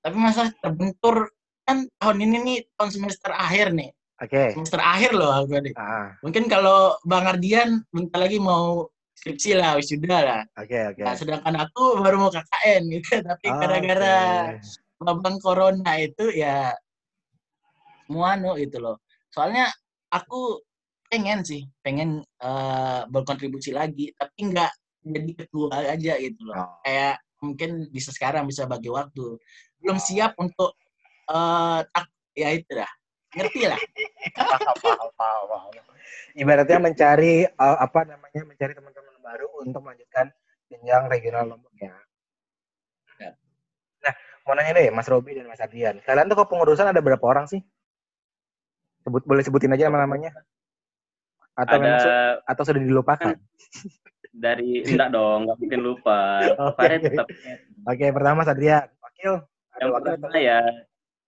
Tapi 0.00 0.16
masalah 0.18 0.50
terbentur 0.56 1.30
kan 1.62 1.86
tahun 2.00 2.18
ini 2.26 2.36
nih 2.42 2.58
tahun 2.74 2.90
semester 2.90 3.30
akhir 3.30 3.76
nih. 3.76 3.92
Oke. 4.18 4.56
Semester 4.56 4.80
akhir 4.80 5.12
loh 5.14 5.30
aku. 5.30 5.52
Ah, 5.76 6.16
Mungkin 6.24 6.48
kalau 6.48 6.96
Bang 7.04 7.28
Ardian 7.28 7.82
bentar 7.92 8.22
lagi 8.24 8.38
mau 8.40 8.88
skripsi 9.18 9.54
lah, 9.54 9.76
wisuda 9.78 10.18
lah. 10.24 10.42
oke 10.58 10.78
oke. 10.96 11.02
Nah, 11.04 11.14
sedangkan 11.14 11.54
aku 11.60 12.02
baru 12.02 12.16
mau 12.18 12.30
KKN 12.32 12.82
gitu. 12.90 13.10
Tapi 13.30 13.46
gara-gara 13.52 14.16
Oke. 14.56 14.58
wabang 15.02 15.36
corona 15.38 15.92
itu 15.98 16.30
ya 16.34 16.72
semua 18.06 18.34
anu 18.38 18.54
gitu 18.58 18.78
loh. 18.78 19.01
Soalnya 19.32 19.72
aku 20.12 20.60
pengen 21.08 21.40
sih, 21.42 21.64
pengen 21.80 22.20
eh, 22.20 23.00
berkontribusi 23.08 23.72
lagi, 23.72 24.12
tapi 24.14 24.52
nggak 24.52 24.72
jadi 25.02 25.32
ketua 25.34 25.72
aja 25.72 26.14
gitu 26.20 26.40
loh. 26.46 26.56
Oh. 26.56 26.78
Kayak 26.84 27.18
mungkin 27.42 27.90
bisa 27.90 28.14
sekarang 28.14 28.46
bisa 28.46 28.68
bagi 28.68 28.92
waktu. 28.92 29.40
Belum 29.82 29.98
siap 29.98 30.38
untuk 30.38 30.76
eh 31.32 31.80
tak 31.90 32.06
ya 32.36 32.48
itu 32.54 32.70
dah. 32.76 32.92
Ngerti 33.32 33.64
lah. 33.64 33.80
Paham, 34.36 34.76
paham, 34.78 35.10
paham, 35.16 35.44
paham. 35.48 35.70
Ibaratnya 36.36 36.78
mencari 36.80 37.44
uh, 37.44 37.78
apa 37.80 38.04
namanya 38.04 38.42
mencari 38.44 38.72
teman-teman 38.76 39.16
baru 39.20 39.48
untuk 39.64 39.80
melanjutkan 39.84 40.28
jenjang 40.68 41.08
regional 41.08 41.44
Lombok 41.48 41.72
ya. 41.80 41.92
Ya. 43.20 43.30
Nah, 44.04 44.14
mau 44.44 44.52
nanya 44.56 44.72
deh 44.76 44.88
Mas 44.92 45.08
Robi 45.08 45.36
dan 45.36 45.48
Mas 45.48 45.60
Ardian. 45.60 46.00
Kalian 46.04 46.28
tuh 46.28 46.44
kepengurusan 46.44 46.88
ada 46.88 47.00
berapa 47.00 47.24
orang 47.24 47.48
sih? 47.48 47.60
Sebut 49.02 49.22
boleh 49.22 49.42
sebutin 49.42 49.70
aja 49.70 49.86
nama-namanya. 49.86 50.30
Atau 51.52 51.76
ada 51.76 51.92
su- 51.98 52.40
atau 52.46 52.62
sudah 52.64 52.80
dilupakan? 52.80 53.36
dari 54.32 54.80
enggak 54.80 55.12
dong 55.12 55.44
nggak 55.44 55.58
mungkin 55.60 55.80
lupa 55.82 56.40
Oke. 56.56 56.72
Farid 56.74 57.00
tetap 57.04 57.28
Oke, 57.84 58.06
pertama 58.08 58.40
Ardian. 58.42 58.88
Wakil. 58.98 59.32
Yang 59.76 59.90
wakil 59.90 59.92
pertama 60.08 60.26
atau- 60.30 60.40
ya 60.40 60.60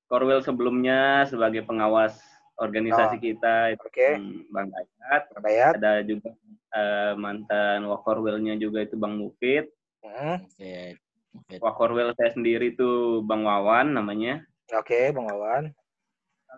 Korwil 0.04 0.40
sebelumnya 0.40 0.98
sebagai 1.24 1.60
pengawas 1.62 2.16
organisasi 2.56 3.16
Oh. 3.16 3.20
kita 3.20 3.54
itu 3.70 3.84
Oke, 3.84 4.08
hmm, 4.16 4.48
Bang 4.48 4.70
Dayat 4.70 5.22
Bang 5.30 5.42
Dayat. 5.44 5.72
ada 5.76 5.92
juga 6.00 6.32
eh, 6.72 7.12
mantan 7.14 7.84
Wakorwilnya 7.84 8.56
juga 8.56 8.80
itu 8.80 8.96
Bang 8.96 9.20
Mufid 9.20 9.68
Hmm, 10.00 10.40
Oke. 10.40 10.96
Oke. 11.34 11.54
Wakorwil 11.60 12.12
saya 12.14 12.30
sendiri 12.30 12.72
itu 12.72 12.88
Bang 13.20 13.44
Wawan 13.44 13.92
namanya 13.92 14.40
Oke, 14.70 15.12
Bang 15.12 15.28
Wawan. 15.28 15.76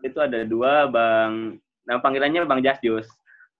Itu 0.03 0.19
ada 0.19 0.41
dua 0.43 0.87
bang 0.87 1.57
nah 1.85 1.97
panggilannya 1.99 2.45
bang 2.45 2.61
Jasjus 2.61 3.07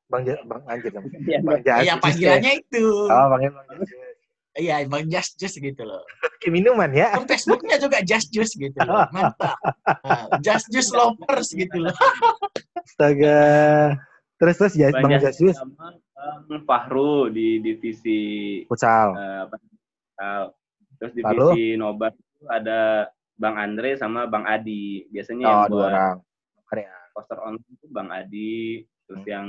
Bang 0.07 0.23
Ja- 0.23 0.39
Bang 0.47 0.63
anjir 0.71 0.95
dong. 0.95 1.03
Iya, 1.27 1.43
Bang 1.43 1.59
Iya 1.59 1.67
Jasjus. 1.67 1.99
panggilannya 1.99 2.53
itu. 2.63 2.87
Oh, 3.11 3.27
panggil 3.27 3.51
Bang 3.51 3.67
Jasjus. 3.75 4.15
Iya 4.55 4.75
Bang 4.87 5.05
Just 5.11 5.55
gitu 5.59 5.83
loh. 5.83 6.03
Kayak 6.39 6.53
minuman 6.55 6.91
ya. 6.95 7.11
Kan 7.11 7.27
Facebooknya 7.27 7.77
juga 7.83 7.99
Just 8.07 8.31
gitu 8.31 8.79
loh. 8.87 9.03
Mantap. 9.15 9.59
Nah, 10.07 10.39
Just 10.71 10.95
lovers 10.95 11.51
gitu 11.51 11.83
loh. 11.83 11.95
Astaga. 12.79 13.41
Terus 14.39 14.55
terus 14.55 14.75
ya, 14.79 14.95
Bang 14.95 15.11
Bang 15.11 15.19
Jasjus 15.19 15.43
Jasjus 15.43 15.57
sama 15.59 15.91
Bang 16.47 16.63
Fahru 16.63 17.27
di 17.27 17.59
divisi 17.59 18.21
futsal. 18.71 19.11
eh, 19.17 19.43
futsal. 19.51 20.43
terus 20.97 21.13
Lalu? 21.19 21.27
divisi 21.51 21.63
nobar 21.75 22.15
itu 22.15 22.47
ada 22.47 23.11
Bang 23.37 23.57
Andre 23.57 23.95
sama 23.95 24.25
Bang 24.25 24.45
Adi 24.45 25.05
biasanya 25.09 25.45
Oh, 25.45 25.51
yang 25.51 25.61
dua 25.69 25.77
buat 25.77 25.93
orang. 25.93 26.17
Poster 27.13 27.39
online 27.41 27.73
itu 27.73 27.87
Bang 27.89 28.09
Adi 28.09 28.85
terus 29.07 29.23
Hmm. 29.23 29.29
yang 29.29 29.47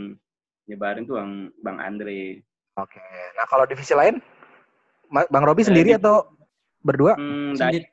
nyebarin 0.68 1.04
tuh 1.04 1.16
Bang 1.18 1.32
Bang 1.60 1.78
Andre 1.80 2.44
Oke. 2.78 3.02
Nah, 3.34 3.46
kalau 3.50 3.66
divisi 3.66 3.92
lain 3.92 4.22
Bang 5.10 5.44
Robi 5.44 5.64
Eh, 5.64 5.68
sendiri 5.68 5.90
di- 5.92 5.98
atau 5.98 6.30
berdua? 6.80 7.16
hmm, 7.16 7.56
Sendiri. 7.56 7.88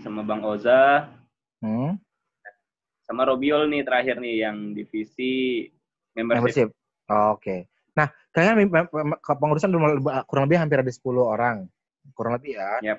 Sama 0.00 0.22
Bang 0.22 0.42
Oza 0.42 1.10
Hmm. 1.60 1.98
sama 3.02 3.22
Robiol 3.22 3.70
nih 3.70 3.86
terakhir 3.86 4.18
nih 4.18 4.42
yang 4.42 4.74
divisi 4.74 5.62
membership, 6.12 6.66
Membership. 6.66 6.68
Oke. 7.06 7.70
Nah, 7.94 8.10
kayaknya 8.28 8.54
mem- 8.58 8.72
mem- 8.72 8.90
mem- 8.92 9.20
kepengurusan 9.22 9.70
kurang 9.70 9.94
kurang 10.26 10.44
lebih 10.50 10.58
hampir 10.58 10.82
ada 10.82 10.90
10 10.90 11.22
orang. 11.22 11.70
Kurang 12.12 12.34
lebih 12.34 12.58
ya. 12.58 12.98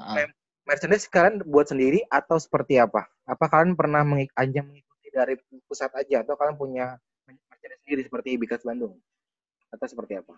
Ah, 0.00 0.24
Merchandise 0.68 1.08
kalian 1.08 1.40
buat 1.48 1.72
sendiri 1.72 2.04
atau 2.12 2.36
seperti 2.36 2.76
apa? 2.76 3.08
Apa 3.24 3.48
kalian 3.48 3.72
pernah 3.72 4.04
mengik 4.04 4.28
hanya 4.36 4.60
mengikuti 4.60 5.08
dari 5.08 5.40
pusat 5.64 5.88
aja 5.96 6.20
atau 6.20 6.36
kalian 6.36 6.60
punya 6.60 7.00
merchandise 7.24 7.80
sendiri 7.88 8.02
seperti 8.04 8.28
Ibikas 8.36 8.62
Bandung? 8.68 9.00
Atau 9.72 9.88
seperti 9.88 10.20
apa? 10.20 10.36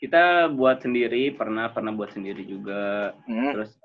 kita 0.00 0.48
buat 0.56 0.80
sendiri 0.80 1.36
pernah 1.36 1.68
pernah 1.68 1.92
buat 1.92 2.08
sendiri 2.16 2.48
juga 2.48 3.12
Hmm. 3.28 3.52
terus 3.52 3.76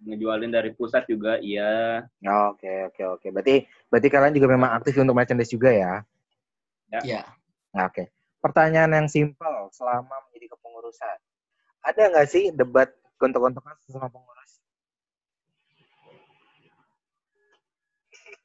ngejualin 0.00 0.48
dari 0.48 0.72
pusat 0.72 1.04
juga 1.04 1.36
iya 1.44 2.00
Oke, 2.24 2.88
oke, 2.88 3.02
oke. 3.20 3.26
Berarti 3.28 3.68
berarti 3.92 4.08
kalian 4.08 4.32
juga 4.32 4.48
memang 4.48 4.72
aktif 4.80 4.96
untuk 4.96 5.12
merchandise 5.12 5.52
juga 5.52 5.68
ya? 5.68 6.00
Iya. 7.04 7.28
Nah, 7.76 7.92
oke. 7.92 8.08
Pertanyaan 8.40 8.88
yang 8.96 9.08
simpel 9.12 9.68
selama 9.76 10.16
menjadi 10.32 10.56
kepengurusan. 10.56 11.16
Ada 11.84 12.08
nggak 12.08 12.28
sih 12.32 12.44
debat 12.56 12.88
gontok-gontokan 13.20 13.76
sama 13.84 14.08
pengurus? 14.08 14.39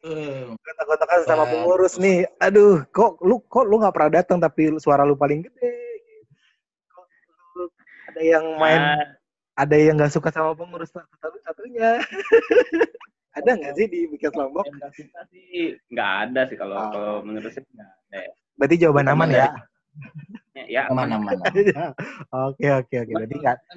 Eh, 0.01 0.45
Gontok-gontokan 0.53 1.19
sama 1.25 1.43
pengurus 1.45 1.97
nih. 1.97 2.29
Aduh, 2.37 2.85
kok 2.89 3.17
lu 3.19 3.41
kok 3.41 3.65
lu 3.65 3.81
nggak 3.81 3.93
pernah 3.93 4.11
datang 4.21 4.37
tapi 4.37 4.69
suara 4.77 5.01
lu 5.01 5.13
paling 5.13 5.41
gede. 5.41 5.73
Kok 6.87 7.05
lu- 7.57 7.73
ada 8.05 8.21
yang 8.21 8.45
main, 8.55 8.81
Ah, 8.81 9.05
ada 9.57 9.75
yang 9.75 9.97
nggak 9.97 10.13
suka 10.13 10.29
sama 10.29 10.53
pengurus 10.53 10.93
satu 10.93 11.37
satunya. 11.41 11.97
ada 13.37 13.49
nggak 13.51 13.73
sih 13.75 13.85
di 13.89 13.99
Bikas 14.07 14.31
Lombok? 14.31 14.63
nggak 14.63 14.91
suka 14.95 15.19
sih 15.27 15.75
nggak 15.89 16.11
ada 16.23 16.41
sih 16.47 16.55
kalau 16.55 16.77
Oh. 16.77 16.89
kalau 16.89 17.13
menurut 17.25 17.51
saya 17.51 17.65
nggak 17.67 17.89
ada 17.89 18.17
ya. 18.21 18.31
Berarti 18.55 18.75
jawaban 18.79 19.07
aman 19.09 19.29
ya? 19.29 19.47
Ya, 20.55 20.63
ya 20.67 20.81
aman. 20.87 21.07
Aman-aman. 21.11 21.35
Oke, 22.47 22.67
oke, 22.69 22.95
oke. 22.99 23.11
Berarti 23.11 23.35
nggak 23.35 23.57
Kan 23.63 23.75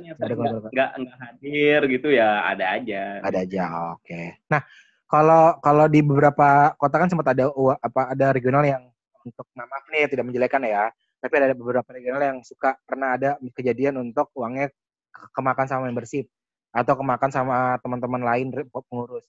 nggak 0.70 0.90
ada 0.94 1.14
hadir 1.24 1.80
gitu 1.90 2.08
ya 2.10 2.42
ada 2.44 2.64
aja 2.74 3.22
ada 3.22 3.38
aja. 3.42 3.62
Oke. 3.94 4.38
Nah, 4.46 4.62
kalau 5.08 5.56
kalau 5.64 5.88
di 5.88 6.00
beberapa 6.04 6.76
kota 6.76 6.96
kan 7.00 7.08
sempat 7.08 7.32
ada 7.32 7.48
apa 7.80 8.12
ada 8.12 8.26
regional 8.36 8.62
yang 8.64 8.82
untuk 9.24 9.44
maaf 9.56 9.84
nih 9.92 10.08
tidak 10.08 10.24
menjelekan 10.28 10.62
ya, 10.64 10.92
tapi 11.20 11.34
ada 11.40 11.56
beberapa 11.56 11.88
regional 11.92 12.22
yang 12.22 12.38
suka 12.44 12.76
pernah 12.84 13.16
ada 13.16 13.36
kejadian 13.56 14.00
untuk 14.00 14.28
uangnya 14.36 14.68
ke- 15.12 15.28
kemakan 15.34 15.66
sama 15.68 15.82
membership 15.88 16.28
atau 16.72 16.94
kemakan 16.96 17.30
sama 17.32 17.56
teman-teman 17.80 18.22
lain 18.22 18.46
pengurus. 18.68 19.24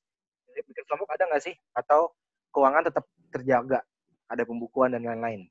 Jadi 0.52 0.84
kelompok 0.86 1.16
ada 1.16 1.24
nggak 1.32 1.44
sih? 1.44 1.56
Atau 1.72 2.12
keuangan 2.52 2.92
tetap 2.92 3.08
terjaga? 3.32 3.80
Ada 4.30 4.44
pembukuan 4.46 4.92
dan 4.94 5.04
lain-lain. 5.04 5.48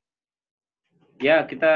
ya 1.19 1.43
kita 1.43 1.73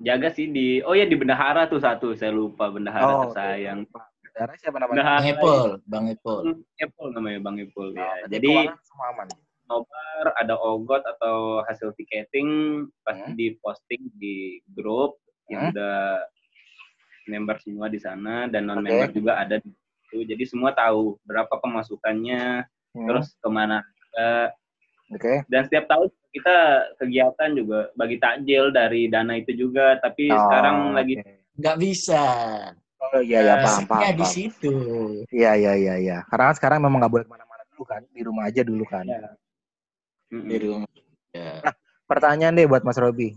jaga 0.00 0.32
sih 0.32 0.48
di 0.48 0.80
oh 0.80 0.96
ya 0.96 1.04
di 1.04 1.12
bendahara 1.12 1.68
tuh 1.68 1.84
satu 1.84 2.16
saya 2.16 2.32
lupa 2.32 2.72
bendahara 2.72 3.04
Oh, 3.04 3.28
tersayang 3.28 3.84
Darah 4.32 4.56
siapa 4.56 4.76
namanya? 4.76 4.96
bendahara 4.96 5.18
Bang 5.18 5.28
Epul, 5.28 5.60
Bang 5.84 6.06
Epul. 6.06 6.40
Apple 6.76 7.08
namanya 7.12 7.38
bang 7.40 7.56
Apple 7.60 7.88
Oh, 7.90 7.96
ya 7.96 8.10
jadi 8.26 8.46
keuangan 8.48 8.78
semua 8.82 9.06
aman. 9.10 9.28
nobar 9.64 10.26
ada 10.34 10.54
ogot 10.56 11.02
atau 11.04 11.36
hasil 11.62 11.94
tiketing 11.94 12.48
pasti 13.00 13.22
Hmm. 13.26 13.36
diposting 13.36 14.02
di 14.14 14.36
grup 14.68 15.20
yang 15.46 15.68
Hmm. 15.68 15.72
udah 15.72 15.98
member 17.26 17.56
semua 17.58 17.86
di 17.86 17.98
sana 17.98 18.46
dan 18.46 18.64
non 18.64 18.80
member 18.80 19.06
Oke. 19.06 19.16
juga 19.16 19.38
ada 19.38 19.56
di 19.56 19.70
situ 19.70 20.26
jadi 20.26 20.44
semua 20.44 20.72
tahu 20.72 21.18
berapa 21.22 21.52
pemasukannya 21.52 22.66
Hmm, 22.90 23.06
terus 23.06 23.36
ke 23.36 23.46
mana 23.46 23.86
ada. 24.10 24.50
Oke. 25.08 25.42
dan 25.46 25.62
setiap 25.62 25.86
tahun 25.86 26.06
kita 26.30 26.56
kegiatan 26.96 27.50
juga 27.52 27.90
bagi 27.92 28.16
takjil 28.16 28.70
dari 28.70 29.06
dana 29.06 29.34
itu 29.34 29.50
juga 29.52 29.98
tapi 29.98 30.26
Oh, 30.28 30.38
sekarang 30.40 30.76
lagi 30.92 31.18
oke. 31.18 31.34
Nggak 31.52 31.76
bisa. 31.78 32.22
Oh 33.00 33.20
iya 33.24 33.38
iya 33.40 33.54
paham 33.64 33.80
Asiknya 33.80 33.88
paham. 33.88 34.12
di 34.12 34.22
paham. 34.22 34.32
situ. 34.32 34.74
Iya 35.32 35.50
iya 35.56 35.72
iya 35.74 35.94
iya. 35.96 36.16
Karena 36.28 36.52
kan 36.52 36.56
sekarang 36.60 36.78
memang 36.84 37.00
nggak 37.00 37.12
boleh 37.12 37.24
ke 37.24 37.32
mana-mana 37.32 37.62
dulu 37.72 37.84
kan, 37.88 38.02
di 38.12 38.20
rumah 38.20 38.44
aja 38.44 38.60
dulu 38.60 38.84
kan. 38.84 39.04
Ya. 39.08 39.32
Di 40.28 40.56
rumah. 40.60 40.90
Ya. 41.32 41.64
Pertanyaan 42.04 42.52
deh 42.52 42.68
buat 42.68 42.84
Mas 42.84 43.00
Robi. 43.00 43.32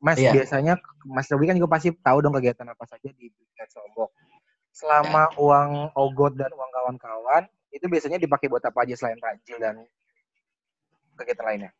Mas 0.00 0.16
Iya. 0.16 0.32
biasanya 0.32 0.80
Mas 1.04 1.28
Robi 1.28 1.52
kan 1.52 1.56
juga 1.60 1.76
pasti 1.76 1.92
tahu 1.92 2.18
dong 2.24 2.32
kegiatan 2.36 2.64
apa 2.64 2.84
saja 2.88 3.08
di 3.12 3.28
Biket 3.28 3.68
Lombok. 3.76 4.08
Selama 4.72 5.28
uang 5.36 5.92
ogot 5.92 6.32
dan 6.38 6.48
uang 6.54 6.70
kawan-kawan 6.70 7.44
itu 7.68 7.84
biasanya 7.90 8.16
dipakai 8.16 8.48
buat 8.48 8.64
apa 8.64 8.88
aja 8.88 8.94
selain 8.96 9.18
takjil 9.20 9.58
dan 9.60 9.84
kegiatan 11.18 11.44
lainnya? 11.44 11.70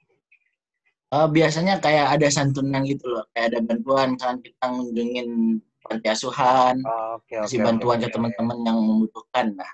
Eh, 1.08 1.28
biasanya 1.32 1.80
kayak 1.80 2.20
ada 2.20 2.28
santunan 2.28 2.84
gitu 2.84 3.08
loh, 3.08 3.24
kayak 3.32 3.56
ada 3.56 3.58
bantuan 3.64 4.12
misalnya 4.12 4.44
kita 4.44 4.64
ngunjungin 4.68 5.28
panti 5.88 6.06
asuhan, 6.12 6.76
Oke 7.16 7.34
kasih 7.40 7.64
bantuan 7.64 7.98
ke 7.98 8.12
teman-teman 8.12 8.56
yang 8.62 8.78
membutuhkan. 8.78 9.56
Nah, 9.56 9.72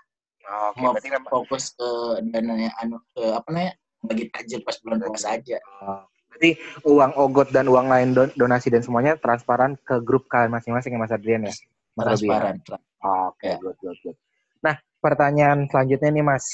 Oke, 0.70 0.78
mau 0.80 0.94
berarti 0.94 1.10
fokus 1.26 1.74
ke 1.74 1.88
dananya 2.30 2.70
anu 2.78 3.02
ke 3.10 3.22
apa 3.34 3.48
namanya 3.50 3.72
bagi 4.04 4.24
takjil 4.30 4.60
pas 4.62 4.76
bulan 4.78 5.02
puasa 5.02 5.34
aja. 5.34 5.58
oh, 5.82 6.04
berarti 6.30 6.50
uang 6.86 7.12
ogot 7.18 7.48
dan 7.50 7.66
uang 7.66 7.88
lain 7.90 8.14
don- 8.14 8.34
donasi 8.38 8.70
dan 8.70 8.84
semuanya 8.84 9.18
transparan 9.18 9.74
ke 9.82 9.98
grup 10.04 10.30
kalian 10.30 10.54
masing-masing 10.54 10.94
ya 10.94 11.00
Mas 11.00 11.12
Adrian 11.12 11.42
ya? 11.48 11.54
Mas 11.98 12.20
ya? 12.22 12.38
Transparan. 12.38 12.56
Oke, 13.04 13.48
Ya. 13.50 13.56
good, 13.60 13.76
good, 13.82 13.98
good. 14.00 14.16
Nah, 14.64 14.76
pertanyaan 15.02 15.68
selanjutnya 15.68 16.08
nih, 16.08 16.24
Mas. 16.24 16.44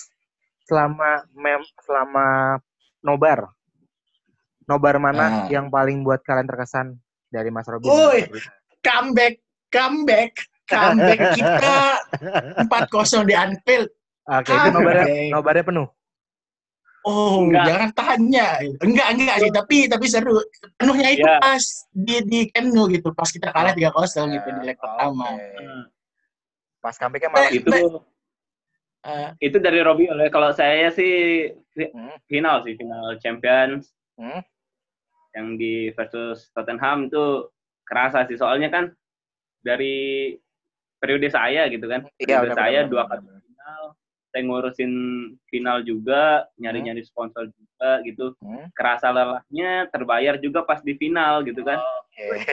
Selama 0.67 1.27
mem 1.35 1.63
selama 1.83 2.59
nobar, 3.03 3.51
nobar 4.67 4.99
mana 5.03 5.27
Nah. 5.27 5.47
yang 5.51 5.67
paling 5.67 6.03
buat 6.07 6.23
kalian 6.23 6.47
terkesan 6.47 6.95
dari 7.27 7.51
Mas 7.51 7.67
Robi? 7.67 7.87
Woi. 7.91 8.23
Comeback, 8.81 9.43
comeback, 9.71 10.33
comeback 10.67 11.19
kita 11.35 11.79
4-0 12.67 13.27
di 13.27 13.35
Anfield. 13.35 13.89
Oke, 14.27 14.51
itu 14.53 14.69
nobarnya, 14.71 15.07
nobarnya 15.33 15.65
penuh. 15.65 15.89
Oh, 17.01 17.49
Enggak. 17.49 17.65
jangan 17.65 17.91
tanya. 17.97 18.49
Enggak, 18.85 19.09
enggak 19.17 19.37
sih, 19.41 19.51
tapi 19.51 19.77
tapi 19.89 20.05
seru. 20.05 20.37
Penuhnya 20.77 21.09
itu 21.17 21.25
Ya. 21.25 21.41
pas 21.41 21.65
di 21.89 22.21
di 22.29 22.41
Camp 22.53 22.77
Nou 22.77 22.93
gitu, 22.93 23.09
pas 23.17 23.25
kita 23.27 23.49
kalah 23.51 23.73
3-0 23.73 24.29
gitu 24.29 24.49
di 24.53 24.63
leg 24.69 24.77
pertama. 24.77 25.33
Oke. 25.33 25.49
Hmm. 25.65 25.83
Pas 26.79 26.95
comebacknya 26.95 27.31
malah 27.33 27.51
itu 27.51 27.73
Eh, 29.01 29.49
itu 29.49 29.57
dari 29.57 29.81
Robi 29.81 30.13
oleh 30.13 30.29
kalau 30.29 30.53
saya 30.53 30.93
sih 30.93 31.49
Hmm. 31.73 32.21
final 32.29 32.61
sih 32.69 32.77
final 32.77 33.17
Champions 33.17 33.97
Hmm. 34.21 34.45
yang 35.33 35.57
di 35.57 35.89
versus 35.97 36.53
Tottenham 36.53 37.09
itu 37.09 37.49
kerasa 37.89 38.29
sih 38.29 38.37
soalnya 38.37 38.69
kan 38.69 38.93
dari 39.61 40.35
periode 40.97 41.29
saya 41.29 41.69
gitu 41.69 41.85
kan 41.85 42.05
Iya, 42.17 42.41
periode 42.41 42.57
saya 42.57 42.81
benar, 42.85 42.91
dua 42.93 43.03
kali 43.09 43.21
final 43.25 43.83
saya 44.31 44.43
ngurusin 44.47 44.93
final 45.51 45.83
juga 45.83 46.47
nyari-nyari 46.55 47.03
sponsor 47.03 47.51
juga 47.51 47.91
gitu 48.05 48.33
Hmm. 48.39 48.69
kerasa 48.73 49.11
lelahnya 49.11 49.91
terbayar 49.91 50.39
juga 50.39 50.63
pas 50.63 50.79
di 50.81 50.95
final 50.95 51.43
gitu 51.43 51.61
kan 51.61 51.81
Oke. 51.81 52.45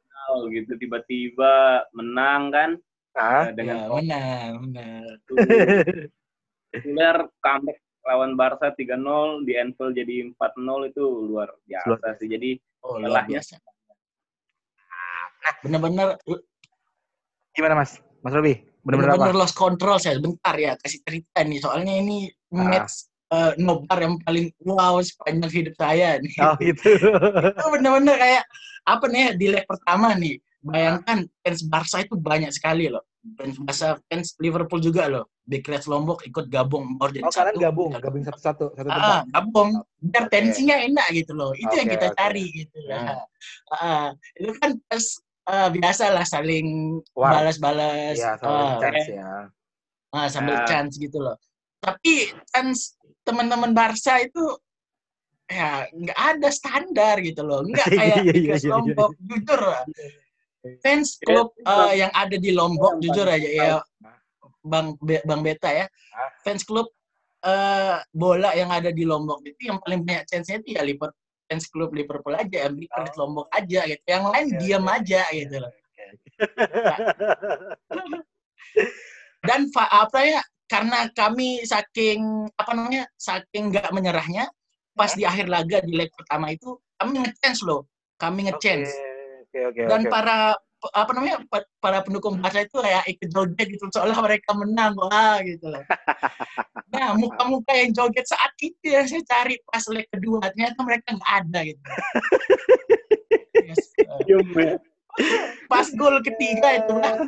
final 0.00 0.34
gitu 0.50 0.72
tiba-tiba 0.76 1.52
menang 1.92 2.42
kan 2.50 2.70
Ah, 3.12 3.50
eh, 3.50 3.52
dengan 3.52 3.90
ya, 3.98 3.98
benar, 3.98 4.48
benar. 4.62 5.02
Reguler 6.70 7.16
comeback 7.42 7.78
lawan 8.06 8.38
Barca 8.38 8.70
3-0 8.72 9.42
di 9.42 9.58
Anfield 9.58 9.92
jadi 9.92 10.30
4-0 10.32 10.86
itu 10.86 11.02
luar 11.02 11.50
biasa 11.66 11.98
Luar 11.98 12.14
sih. 12.16 12.28
Jadi 12.30 12.50
Oh, 12.78 12.94
luar 12.96 13.26
Lelahnya. 13.26 13.42
biasa. 13.42 13.58
Bener-bener 15.64 16.16
gimana 17.54 17.74
Mas? 17.78 17.98
Mas 18.22 18.32
Robi? 18.34 18.54
Bener-bener 18.82 19.34
lost 19.36 19.56
control 19.58 19.98
saya. 20.00 20.16
Bentar 20.22 20.54
ya, 20.56 20.72
kasih 20.80 21.02
cerita 21.04 21.44
nih. 21.44 21.58
Soalnya 21.60 21.94
ini 21.98 22.30
Ah. 22.48 22.64
match 22.64 23.04
eh, 23.28 23.52
nobar 23.60 24.00
yang 24.00 24.16
paling 24.24 24.48
wow 24.64 24.96
sepanjang 25.04 25.52
hidup 25.52 25.74
saya 25.76 26.16
nih. 26.16 26.32
Oh 26.40 26.56
gitu. 26.64 26.96
itu 26.96 27.66
bener-bener 27.76 28.16
kayak 28.16 28.44
apa 28.88 29.04
nih 29.04 29.36
di 29.36 29.46
leg 29.52 29.68
pertama 29.68 30.16
nih 30.16 30.40
bayangkan 30.64 31.28
fans 31.44 31.60
Barca 31.68 32.00
itu 32.00 32.16
banyak 32.16 32.48
sekali 32.48 32.88
loh 32.88 33.04
fans 33.36 33.60
Barca 33.60 34.00
fans 34.08 34.32
Liverpool 34.40 34.80
juga 34.80 35.12
loh 35.12 35.28
Reds 35.44 35.84
Lombok 35.92 36.24
ikut 36.24 36.48
gabung 36.48 36.96
mau 36.96 37.12
jadi 37.12 37.24
Oh 37.24 37.32
kalian 37.32 37.56
satu. 37.56 37.64
gabung, 37.68 37.90
gabung 38.00 38.24
satu-satu, 38.24 38.64
satu. 38.72 38.88
Ah, 38.88 39.20
gabung 39.28 39.76
biar 40.00 40.24
tensinya 40.32 40.80
enak 40.80 41.06
gitu 41.12 41.36
loh 41.36 41.52
itu 41.52 41.68
yang 41.68 41.88
Oke, 41.88 41.94
kita 42.00 42.08
oke. 42.08 42.16
cari 42.16 42.44
gitu 42.48 42.78
Hmm. 42.88 43.16
Ah, 43.76 44.08
itu 44.40 44.56
kan 44.56 44.80
pas 44.88 45.04
ah, 45.48 45.68
biasa 45.72 46.12
lah 46.12 46.28
saling 46.28 47.00
Wow. 47.16 47.32
balas-balas. 47.32 48.20
Iya, 48.20 48.36
sama 48.36 48.52
ah, 48.52 48.72
chance 48.78 49.08
ya. 49.08 49.28
ah, 50.12 50.28
sambil 50.28 50.56
Ah. 50.60 50.66
chance 50.68 50.94
gitu 51.00 51.18
loh. 51.18 51.36
Tapi 51.80 52.14
chance 52.52 52.94
teman-teman 53.24 53.72
Barca 53.72 54.20
itu 54.20 54.44
ya 55.48 55.88
nggak 55.88 56.18
ada 56.36 56.48
standar 56.52 57.16
gitu 57.24 57.40
loh. 57.40 57.64
Nggak 57.64 57.88
kayak 57.96 58.18
Iya, 58.20 58.32
di 58.36 58.40
iya, 58.44 58.52
Kes 58.52 58.62
iya, 58.62 58.68
iya. 58.68 58.72
Lombok 58.76 59.12
jujur. 59.18 59.60
Lah 59.64 59.84
fans 60.84 61.16
Iya, 61.16 61.24
klub 61.24 61.48
eh, 61.56 61.92
yang 61.96 62.12
ada 62.12 62.36
di 62.36 62.50
Lombok 62.52 63.00
jujur 63.00 63.24
aja 63.24 63.48
ya 63.48 63.66
bang 64.60 64.92
Be- 65.00 65.24
bang 65.24 65.40
Beta 65.40 65.70
ya. 65.72 65.86
Fans 66.44 66.66
klub 66.66 66.92
eh, 67.40 67.96
bola 68.12 68.52
yang 68.52 68.68
ada 68.68 68.90
di 68.92 69.06
Lombok 69.06 69.40
itu 69.46 69.70
yang 69.70 69.78
paling 69.80 70.02
banyak 70.04 70.26
chance-nya 70.28 70.60
itu 70.60 70.76
ya 70.76 70.82
Liverpool 70.84 71.14
fans 71.48 71.64
klub 71.72 71.90
Liverpool 71.96 72.36
aja 72.36 72.68
Big 72.68 72.92
Reds 72.92 73.16
Lombok 73.16 73.48
aja 73.50 73.88
gitu. 73.88 74.04
Yang 74.04 74.24
lain 74.28 74.46
Oke, 74.46 74.58
diam 74.60 74.84
oke. 74.84 74.94
aja 75.00 75.22
gitu 75.32 75.56
loh. 75.58 75.72
Oke. 75.72 76.04
dan 79.42 79.60
fa- 79.72 79.90
apa 79.90 80.18
ya 80.22 80.40
karena 80.68 81.08
kami 81.16 81.64
saking 81.64 82.52
apa 82.52 82.70
namanya 82.76 83.08
saking 83.16 83.72
nggak 83.72 83.88
menyerahnya 83.96 84.44
pas 84.92 85.16
di 85.16 85.24
akhir 85.24 85.48
laga 85.48 85.80
di 85.80 85.96
leg 85.96 86.12
pertama 86.12 86.52
itu 86.52 86.76
kami 87.00 87.24
ngechance 87.24 87.64
loh. 87.64 87.88
Kami 88.20 88.50
ngechance. 88.50 88.92
Oke, 89.48 89.58
oke, 89.72 89.80
dan 89.88 90.04
oke. 90.04 90.10
para 90.12 90.52
apa 90.94 91.10
namanya 91.10 91.42
pa- 91.48 91.66
para 91.82 91.98
pendukung 92.04 92.38
Barca 92.38 92.62
itu 92.62 92.78
kayak 92.78 93.02
ikut 93.08 93.28
joget 93.32 93.66
gitu 93.72 93.88
seolah 93.90 94.18
mereka 94.20 94.52
menang. 94.54 94.92
Wah 94.94 95.40
gitu 95.42 95.72
loh 95.72 95.82
nah 96.98 97.14
muka-muka 97.14 97.72
yang 97.72 97.94
joget 97.94 98.26
saat 98.26 98.50
itu 98.58 98.82
yang 98.84 99.06
saya 99.06 99.22
cari 99.22 99.54
pas 99.62 99.84
leg 99.86 100.06
kedua 100.10 100.42
ternyata 100.44 100.78
mereka 100.82 101.14
nggak 101.14 101.32
ada 101.46 101.58
gitu 101.64 101.82
Yes, 103.58 103.84
ya. 104.24 104.76
pas 105.66 105.84
gol 105.92 106.22
ketiga 106.22 106.78
itu 106.78 106.94
lah. 106.94 107.20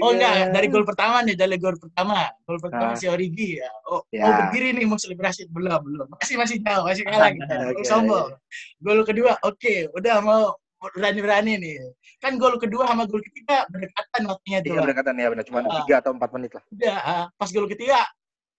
Oh 0.00 0.14
enggak, 0.14 0.54
dari 0.54 0.66
gol 0.70 0.86
pertama 0.86 1.20
nih, 1.20 1.34
dari 1.34 1.58
gol 1.58 1.74
pertama. 1.74 2.30
Gol 2.46 2.56
pertama 2.56 2.94
Ah. 2.94 2.96
si 2.96 3.10
Origi 3.10 3.58
ya. 3.58 3.68
Oh, 3.90 4.00
Ya. 4.08 4.24
mau 4.24 4.32
berdiri 4.46 4.72
nih, 4.72 4.86
mau 4.86 4.96
selebrasi. 4.96 5.50
Belum, 5.50 5.76
belum. 5.82 6.06
Masih, 6.16 6.38
masih 6.38 6.56
jauh, 6.62 6.86
masih 6.86 7.02
kalah 7.04 7.28
kita. 7.28 7.54
Oke. 7.74 7.82
Sombong. 7.84 8.30
Gol 8.78 9.00
kedua, 9.02 9.36
oke. 9.42 9.90
Udah 9.92 10.22
mau 10.22 10.54
berani-berani 10.94 11.58
nih. 11.58 11.76
Kan 12.18 12.38
gol 12.38 12.56
kedua 12.56 12.86
sama 12.86 13.04
gol 13.04 13.20
ketiga 13.20 13.66
berdekatan 13.68 14.22
waktunya 14.30 14.58
tuh. 14.62 14.72
Iya 14.72 14.80
berdekatan 14.80 15.14
ya 15.18 15.26
benar, 15.34 15.44
cuma 15.44 15.58
Ah. 15.60 15.72
tiga 15.82 15.94
atau 16.00 16.10
empat 16.14 16.30
menit 16.32 16.50
lah. 16.54 16.64
Udah, 16.70 16.96
ah, 17.02 17.24
pas 17.36 17.50
gol 17.50 17.66
ketiga, 17.68 18.00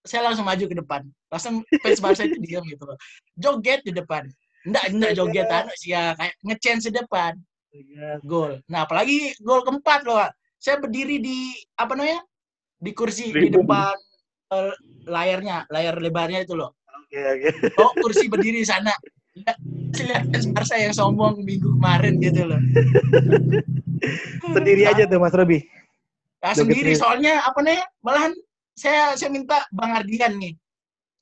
saya 0.04 0.22
langsung 0.28 0.44
maju 0.44 0.66
ke 0.68 0.76
depan. 0.76 1.02
Langsung 1.32 1.64
fans 1.80 2.00
Barca 2.04 2.24
itu 2.28 2.40
diam 2.44 2.64
gitu 2.68 2.84
loh. 2.84 3.00
Joget 3.40 3.82
di 3.88 3.96
depan. 3.96 4.28
Enggak, 4.64 4.84
enggak 4.96 5.12
joget 5.16 5.48
anu 5.52 5.72
sih 5.76 5.92
ya, 5.92 6.16
kayak 6.16 6.36
nge-chance 6.44 6.88
di 6.88 6.94
depan. 6.96 7.36
Gol. 8.24 8.64
Nah, 8.70 8.86
apalagi 8.88 9.36
gol 9.44 9.64
keempat 9.64 10.08
loh. 10.08 10.24
Saya 10.60 10.80
berdiri 10.80 11.20
di 11.20 11.52
apa 11.76 11.96
namanya? 11.96 12.24
Di 12.80 12.92
kursi 12.96 13.32
di 13.32 13.50
depan 13.52 13.96
eh, 14.52 14.76
layarnya, 15.08 15.68
layar 15.72 16.00
lebarnya 16.00 16.44
itu 16.44 16.56
loh. 16.56 16.76
Oke, 17.04 17.20
oke. 17.20 17.50
Oh, 17.80 17.92
kursi 18.00 18.32
berdiri 18.32 18.64
di 18.64 18.68
sana. 18.68 18.92
Lihat 19.34 19.58
lihat 20.04 20.24
fans 20.32 20.48
Barca 20.52 20.76
yang 20.80 20.96
sombong 20.96 21.44
minggu 21.44 21.80
kemarin 21.80 22.20
gitu 22.24 22.48
loh. 22.48 22.60
Sendiri 24.56 24.84
aja 24.88 25.08
tuh 25.08 25.20
Mas 25.20 25.36
Robi. 25.36 25.64
Nah, 26.44 26.52
sendiri. 26.52 26.92
soalnya 26.96 27.40
apa 27.44 27.60
nih? 27.64 27.80
Malahan 28.04 28.36
saya 28.74 29.14
saya 29.18 29.30
minta 29.30 29.64
Bang 29.70 29.94
Ardian 29.94 30.38
nih. 30.38 30.54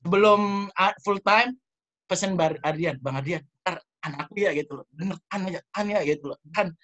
Belum 0.02 0.66
ah, 0.74 0.92
full 1.04 1.22
time 1.22 1.54
pesen 2.10 2.34
Bar 2.34 2.58
Ardian, 2.66 2.98
Bang 2.98 3.20
Ardian, 3.22 3.40
ntar 3.62 3.78
anakku 4.02 4.34
ya 4.42 4.50
gitu 4.52 4.82
loh. 4.82 4.86
Bener 4.90 5.16
kan 5.30 5.40
aja, 5.46 5.60
kan 5.70 5.86
ya 5.86 6.00
gitu 6.02 6.34
loh. 6.34 6.38
Kan 6.50 6.74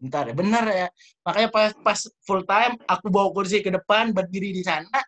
bentar 0.00 0.24
ya, 0.26 0.34
bener 0.34 0.64
ya. 0.66 0.88
Makanya 1.22 1.48
pas 1.52 1.70
pas 1.78 1.98
full 2.24 2.42
time 2.48 2.80
aku 2.88 3.06
bawa 3.12 3.28
kursi 3.30 3.60
ke 3.60 3.68
depan 3.70 4.10
berdiri 4.16 4.50
di 4.56 4.64
sana. 4.64 5.02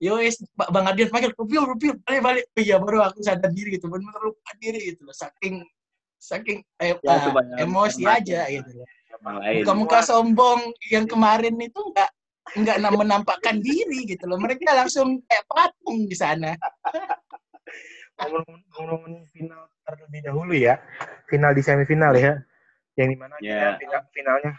Yowes, 0.00 0.40
Ba- 0.56 0.72
Bang 0.72 0.88
Ardian 0.88 1.12
panggil, 1.12 1.36
Rupil, 1.36 1.60
Rupil, 1.76 1.92
balik, 2.00 2.22
balik. 2.24 2.44
Oh 2.56 2.62
iya, 2.64 2.80
baru 2.80 3.04
aku 3.04 3.20
sadar 3.20 3.52
diri 3.52 3.76
gitu. 3.76 3.92
Bener 3.92 4.16
lupa 4.16 4.56
diri 4.56 4.96
gitu 4.96 5.04
loh. 5.04 5.12
Saking, 5.12 5.60
saking 6.16 6.64
eh, 6.80 6.96
Ya, 7.04 7.20
ah, 7.20 7.36
emosi 7.60 8.08
aja 8.08 8.48
gitu 8.48 8.80
loh 8.80 8.88
muka-muka 9.20 10.00
sombong 10.00 10.72
yang 10.88 11.04
kemarin 11.04 11.54
itu 11.60 11.76
enggak 11.76 12.10
enggak 12.54 12.76
nam- 12.78 12.98
menampakkan 12.98 13.58
diri 13.58 14.06
gitu 14.06 14.26
loh. 14.26 14.38
Mereka 14.38 14.66
langsung 14.70 15.22
kayak 15.24 15.44
patung 15.46 16.06
di 16.06 16.16
sana. 16.16 16.54
Ngomong- 18.20 18.64
Ngomongin 18.76 19.24
final 19.32 19.68
terlebih 19.82 20.20
dahulu 20.22 20.52
ya. 20.52 20.76
Final 21.26 21.52
di 21.52 21.62
semifinal 21.62 22.12
ya. 22.14 22.40
Yang 22.98 23.08
di 23.14 23.16
mana 23.16 23.34
Ya. 23.40 23.78
final, 23.80 24.02
finalnya 24.12 24.50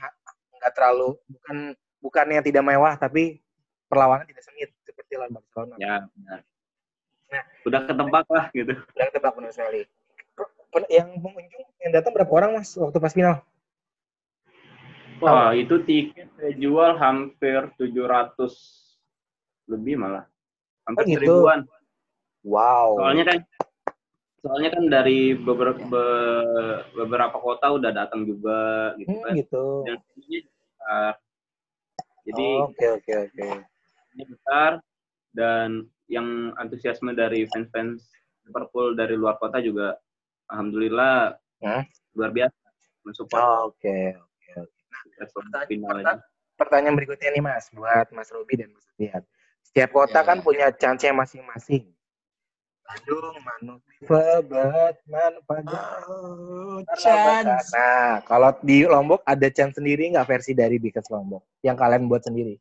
nggak 0.58 0.74
terlalu 0.74 1.18
bukan 1.28 1.58
bukan 2.02 2.26
yang 2.32 2.44
tidak 2.46 2.64
mewah 2.66 2.94
tapi 2.96 3.42
perlawanan 3.86 4.26
tidak 4.26 4.42
sengit 4.42 4.70
seperti 4.82 5.20
lawan 5.20 5.36
Barcelona. 5.36 5.76
Ya, 5.78 5.94
benar. 6.16 6.40
Nah. 7.30 7.44
Udah 7.64 7.80
ketebak 7.86 8.28
lah 8.30 8.46
gitu. 8.52 8.74
Udah 8.74 9.06
ketebak 9.14 9.34
benar 9.38 9.52
sekali. 9.54 9.82
Yang 10.88 11.10
pengunjung 11.20 11.64
yang 11.84 11.92
datang 11.92 12.12
berapa 12.16 12.32
orang 12.32 12.52
mas 12.56 12.72
waktu 12.74 12.98
pas 12.98 13.12
final? 13.12 13.44
Wah, 15.22 15.54
itu 15.54 15.78
tiket 15.86 16.34
saya 16.34 16.52
jual 16.58 16.98
hampir 16.98 17.70
700 17.78 18.52
lebih 19.70 20.02
malah. 20.02 20.26
Hampir 20.90 21.06
Oh, 21.06 21.08
gitu. 21.08 21.18
seribuan. 21.22 21.60
Wow. 22.42 22.98
Soalnya 22.98 23.26
kan 23.30 23.38
soalnya 24.42 24.70
kan 24.74 24.84
dari 24.90 25.38
beberapa 25.38 25.78
be- 25.78 26.82
beberapa 26.98 27.38
kota 27.38 27.70
udah 27.70 27.94
datang 27.94 28.26
juga 28.26 28.92
gitu 28.98 29.14
Hmm, 29.14 29.24
kan. 29.24 29.34
gitu. 29.38 29.64
Dan 29.86 29.98
ini 30.18 30.38
besar. 30.42 31.14
Jadi 32.22 32.46
Oh, 32.58 32.70
Oke 32.70 32.86
oke 32.92 33.14
oke. 33.30 33.48
ini 34.12 34.24
besar 34.26 34.72
dan 35.32 35.70
yang 36.06 36.54
antusiasme 36.54 37.14
dari 37.14 37.46
fans-fans 37.46 38.10
Liverpool 38.44 38.94
dari 38.94 39.14
luar 39.14 39.38
kota 39.38 39.58
juga 39.58 39.96
alhamdulillah 40.46 41.38
Hah? 41.62 41.82
luar 42.14 42.30
biasa 42.30 42.58
mensupport 43.02 43.40
Oh, 43.40 43.60
Oke 43.72 44.18
oke 44.18 44.52
oke. 44.60 44.81
Respon 45.18 45.44
Pertanyaan- 45.50 46.22
pertanyaan- 46.56 46.98
berikutnya 46.98 47.30
nih 47.32 47.44
mas, 47.44 47.66
buat 47.72 48.08
Mas 48.12 48.30
Robi 48.30 48.54
dan 48.56 48.70
Mas 48.70 48.86
Dian. 48.96 49.24
Setiap 49.62 49.90
kota 49.92 50.20
Ya. 50.20 50.26
kan 50.26 50.38
punya 50.40 50.68
chance 50.72 51.06
masing-masing. 51.06 51.90
Bandung, 52.84 53.36
Padang. 55.48 55.86
Oh, 56.10 56.84
Perlawanan. 56.84 57.44
chance. 57.56 57.72
Nah, 57.72 58.20
kalau 58.22 58.52
di 58.60 58.84
Lombok 58.84 59.24
ada 59.24 59.48
chance 59.48 59.80
sendiri 59.80 60.12
nggak 60.12 60.28
versi 60.28 60.52
dari 60.52 60.76
Bikers 60.76 61.08
Lombok 61.08 61.46
yang 61.62 61.80
kalian 61.80 62.06
buat 62.06 62.20
sendiri? 62.22 62.60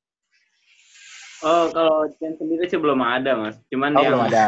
Oh, 1.40 1.72
kalau 1.72 2.06
chance 2.14 2.36
sendiri 2.36 2.68
sih 2.68 2.78
belum 2.78 3.00
ada, 3.00 3.32
Mas. 3.34 3.56
Cuman 3.66 3.96
Oh, 3.96 4.04
yang 4.04 4.12
belum 4.12 4.22
ada. 4.28 4.46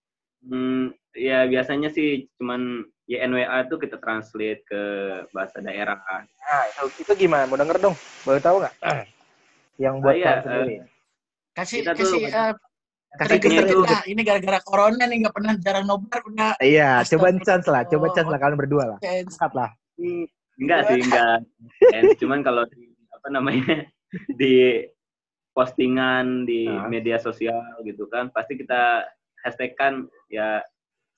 hmm, 0.50 0.84
ya 1.14 1.44
biasanya 1.46 1.92
sih 1.92 2.26
cuman 2.34 2.82
YNWA 3.10 3.66
itu 3.66 3.74
kita 3.74 3.98
translate 3.98 4.62
ke 4.62 4.82
bahasa 5.34 5.58
daerah. 5.58 5.98
Nah, 5.98 6.62
itu, 6.70 7.02
itu 7.02 7.12
gimana? 7.26 7.42
Mau 7.50 7.58
denger 7.58 7.82
dong? 7.82 7.96
Boleh 8.22 8.38
tahu 8.38 8.62
nggak? 8.62 8.74
Yang 9.82 9.94
buat 9.98 10.06
Oh, 10.06 10.14
iya, 10.14 10.26
kalian 10.30 10.42
sendiri. 10.46 10.74
Kasih 11.50 11.76
Kita 11.82 11.90
tuh- 11.90 12.06
kasih 12.06 12.22
eh, 12.22 12.52
Kasih 13.10 13.26
trigger 13.26 13.50
trigger 13.50 13.64
dikit 13.66 13.74
tuh. 13.74 13.82
lah. 13.82 14.02
Ini 14.06 14.20
gara-gara 14.22 14.58
corona 14.62 15.02
nih 15.02 15.16
nggak 15.26 15.34
pernah 15.34 15.54
jarang 15.58 15.82
nobar 15.82 16.20
udah 16.22 16.50
Iya, 16.62 17.02
coba 17.10 17.26
chance 17.42 17.66
lah, 17.66 17.82
coba 17.82 18.06
chance 18.14 18.30
lah 18.30 18.38
kalian 18.38 18.54
berdua 18.56 18.84
lah. 18.94 18.98
Angkat 19.02 19.52
lah. 19.58 19.70
Enggak 20.54 20.80
sih, 20.86 20.98
enggak. 21.02 21.38
Chance. 21.90 22.14
Cuman 22.22 22.46
kalau 22.46 22.62
di, 22.70 22.94
apa 23.10 23.26
namanya 23.26 23.90
di 24.40 24.86
postingan 25.50 26.46
di 26.46 26.70
Ah. 26.70 26.86
media 26.86 27.18
sosial 27.18 27.58
gitu 27.82 28.06
kan, 28.06 28.30
pasti 28.30 28.54
kita 28.54 29.02
hashtag 29.42 29.74
kan 29.74 30.06
ya 30.30 30.62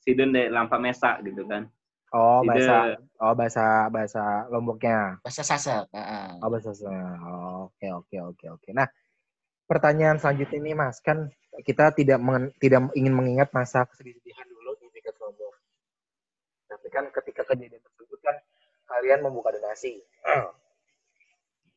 Sidon 0.01 0.33
de 0.33 0.49
Lampa 0.49 0.81
Mesa 0.81 1.21
gitu 1.21 1.45
kan. 1.45 1.69
Oh, 2.13 2.45
Ide- 2.45 2.49
bahasa 2.49 2.77
oh 3.19 3.33
bahasa 3.33 3.65
bahasa 3.89 4.23
Lomboknya. 4.53 5.17
Bahasa 5.25 5.41
sasak. 5.43 5.89
ah. 5.97 6.37
Oh, 6.45 6.49
bahasa 6.53 6.77
Sunda. 6.77 7.17
Oh, 7.25 7.73
Oke, 7.73 7.89
oke, 7.89 8.17
oke, 8.21 8.47
oke. 8.53 8.69
Nah, 8.71 8.85
pertanyaan 9.65 10.21
selanjutnya 10.21 10.61
ini 10.61 10.73
Mas, 10.73 11.01
kan 11.01 11.33
kita 11.65 11.89
tidak 11.93 12.21
mengen- 12.21 12.53
tidak 12.61 12.93
ingin 12.93 13.17
mengingat 13.17 13.49
masa 13.51 13.89
kesedihan 13.89 14.45
dulu 14.45 14.77
di 14.77 14.93
Bikers 14.93 15.17
Lombok. 15.19 15.57
Tapi 16.69 16.87
kan 16.89 17.05
ketika 17.11 17.43
kejadian 17.45 17.81
tersebut 17.81 18.19
kan 18.21 18.37
kalian 18.87 19.25
membuka 19.25 19.49
donasi. 19.51 20.05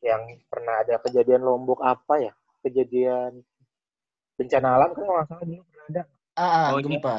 Yang 0.04 0.44
pernah 0.46 0.84
ada 0.84 1.00
kejadian 1.00 1.42
Lombok 1.42 1.80
apa 1.80 2.20
ya? 2.20 2.32
Kejadian 2.60 3.40
bencana 4.36 4.68
alam 4.76 4.92
kan 4.92 5.00
kalau 5.00 5.16
nggak 5.16 5.28
salah 5.32 5.44
dulu 5.44 5.62
pernah 5.64 5.86
ada. 5.88 6.02
Ah, 6.36 6.44
ah, 6.44 6.66
Oh, 6.70 6.78
gempa. 6.78 7.16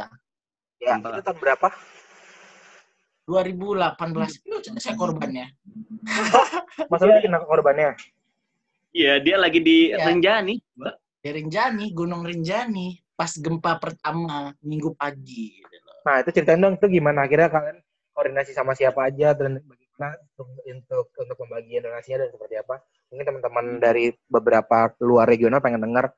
Ya, 0.77 0.93
Gempa. 0.93 1.09
itu 1.09 1.21
tahun 1.25 1.37
berapa? 1.41 1.67
2018 3.27 4.47
itu 4.47 4.55
saya 4.79 4.95
korbannya. 4.95 5.51
Mas 6.91 7.01
Rudi 7.03 7.19
kena 7.27 7.43
korbannya. 7.43 7.99
Iya, 8.95 9.19
dia 9.19 9.35
lagi 9.35 9.59
di 9.59 9.91
Iya. 9.91 10.07
Renjani, 10.07 10.55
Mbak. 10.79 10.95
Di 11.17 11.29
Rinjani, 11.35 11.85
Gunung 11.91 12.23
Rinjani, 12.23 12.95
pas 13.11 13.35
gempa 13.35 13.75
pertama 13.83 14.55
minggu 14.63 14.95
pagi. 14.95 15.59
gitu 15.59 15.77
loh. 15.83 15.99
Nah, 16.07 16.23
itu 16.23 16.29
ceritain 16.31 16.57
dong 16.57 16.79
itu 16.79 16.87
gimana 16.87 17.27
akhirnya 17.27 17.51
kalian 17.51 17.77
koordinasi 18.15 18.55
sama 18.55 18.71
siapa 18.73 19.11
aja 19.11 19.35
dan 19.35 19.59
bagaimana 19.59 20.15
untuk 20.33 20.47
untuk, 20.63 21.05
untuk 21.19 21.35
pembagian 21.35 21.83
donasinya 21.83 22.23
dan 22.23 22.29
seperti 22.31 22.55
apa? 22.57 22.79
Mungkin 23.11 23.25
teman-teman 23.27 23.65
dari 23.77 24.15
beberapa 24.31 24.95
luar 25.03 25.27
regional 25.27 25.59
pengen 25.59 25.83
dengar 25.83 26.15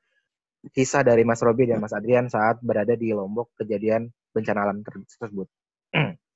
kisah 0.69 1.01
dari 1.01 1.25
Mas 1.25 1.41
Robi 1.41 1.65
dan 1.65 1.81
Mas 1.81 1.95
Adrian 1.95 2.29
saat 2.29 2.61
berada 2.61 2.93
di 2.93 3.09
Lombok 3.09 3.57
kejadian 3.57 4.13
bencana 4.29 4.67
alam 4.69 4.85
ter- 4.85 4.99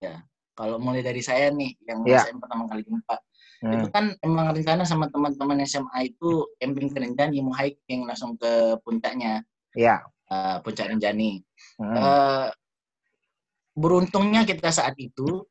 tersebut. 0.00 0.24
Kalau 0.56 0.80
mulai 0.80 1.04
dari 1.04 1.20
saya 1.20 1.52
nih, 1.52 1.76
yang 1.84 2.00
Iya. 2.00 2.24
ngerasain 2.24 2.40
pertama 2.40 2.64
kali 2.64 2.80
gempa, 2.88 3.16
Hmm. 3.60 3.72
itu 3.76 3.86
kan 3.92 4.04
emang 4.24 4.46
rencana 4.56 4.84
sama 4.88 5.08
teman-teman 5.12 5.60
SMA 5.60 6.08
itu 6.08 6.48
camping 6.56 6.88
ke 6.88 6.96
Rinjani, 7.00 7.44
mau 7.44 7.52
hiking 7.52 8.08
langsung 8.08 8.40
ke 8.40 8.80
puncaknya, 8.80 9.44
Ya. 9.76 10.00
eh, 10.32 10.56
puncak 10.64 10.88
Rinjani. 10.92 11.44
Hmm. 11.76 11.92
Eh, 11.96 12.48
beruntungnya 13.76 14.48
kita 14.48 14.72
saat 14.72 14.96
itu 14.96 15.44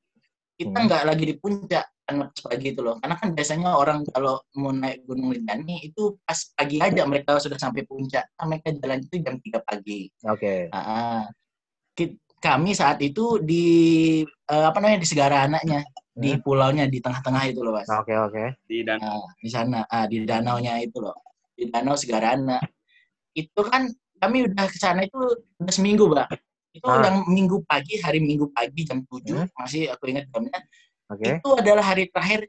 kita 0.58 0.74
Hmm. 0.74 0.86
nggak 0.90 1.04
lagi 1.06 1.24
di 1.30 1.36
puncak 1.38 1.86
karena 2.06 2.26
pas 2.34 2.42
pagi 2.42 2.68
itu 2.74 2.82
loh 2.82 2.98
karena 2.98 3.16
kan 3.22 3.30
biasanya 3.38 3.70
orang 3.78 4.02
kalau 4.10 4.42
mau 4.58 4.74
naik 4.74 5.06
gunung 5.06 5.30
Rinjani 5.30 5.86
itu 5.86 6.18
pas 6.26 6.38
pagi 6.58 6.82
aja 6.82 7.06
mereka 7.06 7.38
sudah 7.38 7.58
sampai 7.62 7.86
puncak 7.86 8.26
Nah, 8.42 8.46
mereka 8.50 8.74
jalan 8.74 9.06
itu 9.06 9.22
jam 9.22 9.38
3 9.38 9.62
pagi 9.62 10.10
Oke. 10.26 10.74
Ah, 10.74 11.30
ki- 11.94 12.18
kami 12.46 12.78
saat 12.78 13.02
itu 13.02 13.42
di 13.42 13.66
eh, 14.24 14.66
apa 14.70 14.78
namanya 14.78 15.02
di 15.02 15.10
segara 15.10 15.50
anaknya 15.50 15.82
di 16.16 16.32
Hmm. 16.38 16.42
pulaunya 16.46 16.86
di 16.88 17.02
tengah-tengah 17.04 17.44
itu 17.50 17.60
loh 17.66 17.74
mas 17.76 17.90
Oke, 17.92 18.14
oke. 18.16 18.44
Di 18.70 18.86
dan 18.88 19.02
Nah, 19.04 19.26
di 19.36 19.50
sana 19.52 19.84
ah, 19.90 20.06
di 20.08 20.24
danau 20.24 20.62
nya 20.62 20.78
itu 20.80 21.02
loh 21.02 21.18
di 21.58 21.68
danau 21.68 21.98
Segarana 21.98 22.56
itu 23.34 23.62
kan 23.68 23.90
kami 24.16 24.48
udah 24.48 24.66
ke 24.70 24.78
sana 24.80 25.04
itu 25.04 25.18
udah 25.60 25.74
seminggu 25.74 26.08
mbak 26.08 26.30
itu 26.72 26.88
Ah. 26.88 27.04
yang 27.04 27.18
minggu 27.28 27.64
pagi 27.68 28.00
hari 28.00 28.24
minggu 28.24 28.48
pagi 28.54 28.88
jam 28.88 29.04
7 29.04 29.44
Hmm. 29.44 29.48
masih 29.60 29.92
aku 29.92 30.08
ingat 30.08 30.28
jamnya 30.32 30.60
Oke. 31.12 31.26
itu 31.36 31.50
adalah 31.52 31.84
hari 31.84 32.08
terakhir 32.08 32.48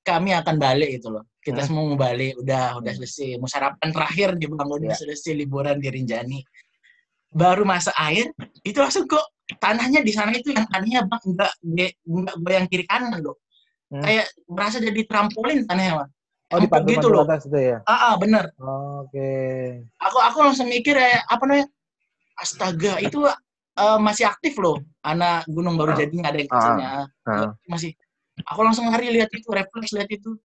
kami 0.00 0.32
akan 0.32 0.56
balik 0.56 0.88
itu 0.96 1.12
loh 1.12 1.28
kita 1.44 1.60
Hmm. 1.60 1.68
semua 1.68 1.84
mau 1.92 1.98
balik 2.00 2.40
udah 2.40 2.80
udah 2.80 2.92
selesai 2.96 3.36
mau 3.36 3.48
sarapan 3.48 3.88
terakhir 3.92 4.28
di 4.40 4.46
bangun 4.48 4.88
Ya. 4.88 4.96
selesai 4.96 5.32
liburan 5.36 5.76
di 5.76 5.88
Rinjani 5.92 6.38
baru 7.32 7.62
masa 7.64 7.92
air 8.00 8.32
itu 8.64 8.78
langsung 8.80 9.04
kok 9.04 9.22
tanahnya 9.60 10.00
di 10.00 10.12
sana 10.12 10.32
itu 10.32 10.52
yang 10.52 10.64
anehnya 10.72 11.04
bang 11.04 11.22
nggak 11.24 11.52
nggak 11.64 11.90
nggak 12.04 12.36
goyang 12.40 12.66
kiri 12.68 12.84
kanan 12.88 13.20
loh 13.20 13.36
Hmm. 13.88 14.04
kayak 14.04 14.28
berasa 14.44 14.84
jadi 14.84 15.00
trampolin 15.08 15.64
tanahnya 15.64 16.04
bang 16.04 16.10
Oh, 16.48 16.60
di 16.60 16.68
gitu 16.68 17.08
loh 17.08 17.24
atas 17.24 17.44
itu 17.48 17.56
ya. 17.56 17.80
ah, 17.84 18.12
ah 18.12 18.14
bener 18.20 18.52
Oke. 18.56 19.28
aku 19.96 20.16
aku 20.20 20.38
langsung 20.44 20.68
mikir 20.68 20.92
kayak 20.92 21.24
apa 21.24 21.40
namanya 21.44 21.66
astaga 22.36 23.00
itu 23.00 23.24
eh, 23.80 23.98
masih 24.00 24.28
aktif 24.28 24.60
loh 24.60 24.80
anak 25.00 25.48
gunung 25.48 25.80
baru 25.80 25.92
Ah. 25.92 25.98
jadinya 26.04 26.24
ada 26.28 26.36
yang 26.36 26.48
Ah. 26.48 26.56
kecilnya 26.56 26.88
Ah. 27.24 27.48
masih 27.64 27.96
aku 28.44 28.60
langsung 28.60 28.92
lari 28.92 29.08
lihat 29.08 29.32
itu 29.32 29.48
refleks 29.48 29.92
lihat 29.96 30.08
itu 30.08 30.36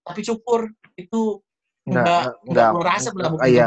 tapi 0.00 0.20
syukur 0.24 0.72
itu 0.96 1.40
Nggak, 1.86 2.02
enggak 2.02 2.22
nggak. 2.50 2.70
enggak 2.74 3.14
lah 3.14 3.30
bukan 3.30 3.46
Iya, 3.46 3.66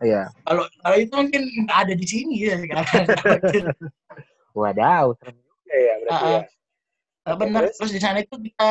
iya. 0.00 0.22
kalau 0.48 0.64
kalau 0.80 0.96
itu 0.96 1.12
mungkin 1.12 1.42
nggak 1.68 1.78
ada 1.84 1.92
di 1.92 2.06
sini 2.08 2.34
ya 2.48 2.56
sekarang 2.56 2.84
Wadaw, 4.56 5.14
serem 5.20 5.36
juga 5.38 5.74
ya 5.76 5.94
berarti 6.02 6.24
Ah, 6.26 6.32
ya. 6.32 6.40
Ah, 7.28 7.36
benar 7.36 7.62
Terus? 7.70 7.92
di 7.92 8.00
sana 8.00 8.18
itu 8.24 8.34
kita 8.40 8.70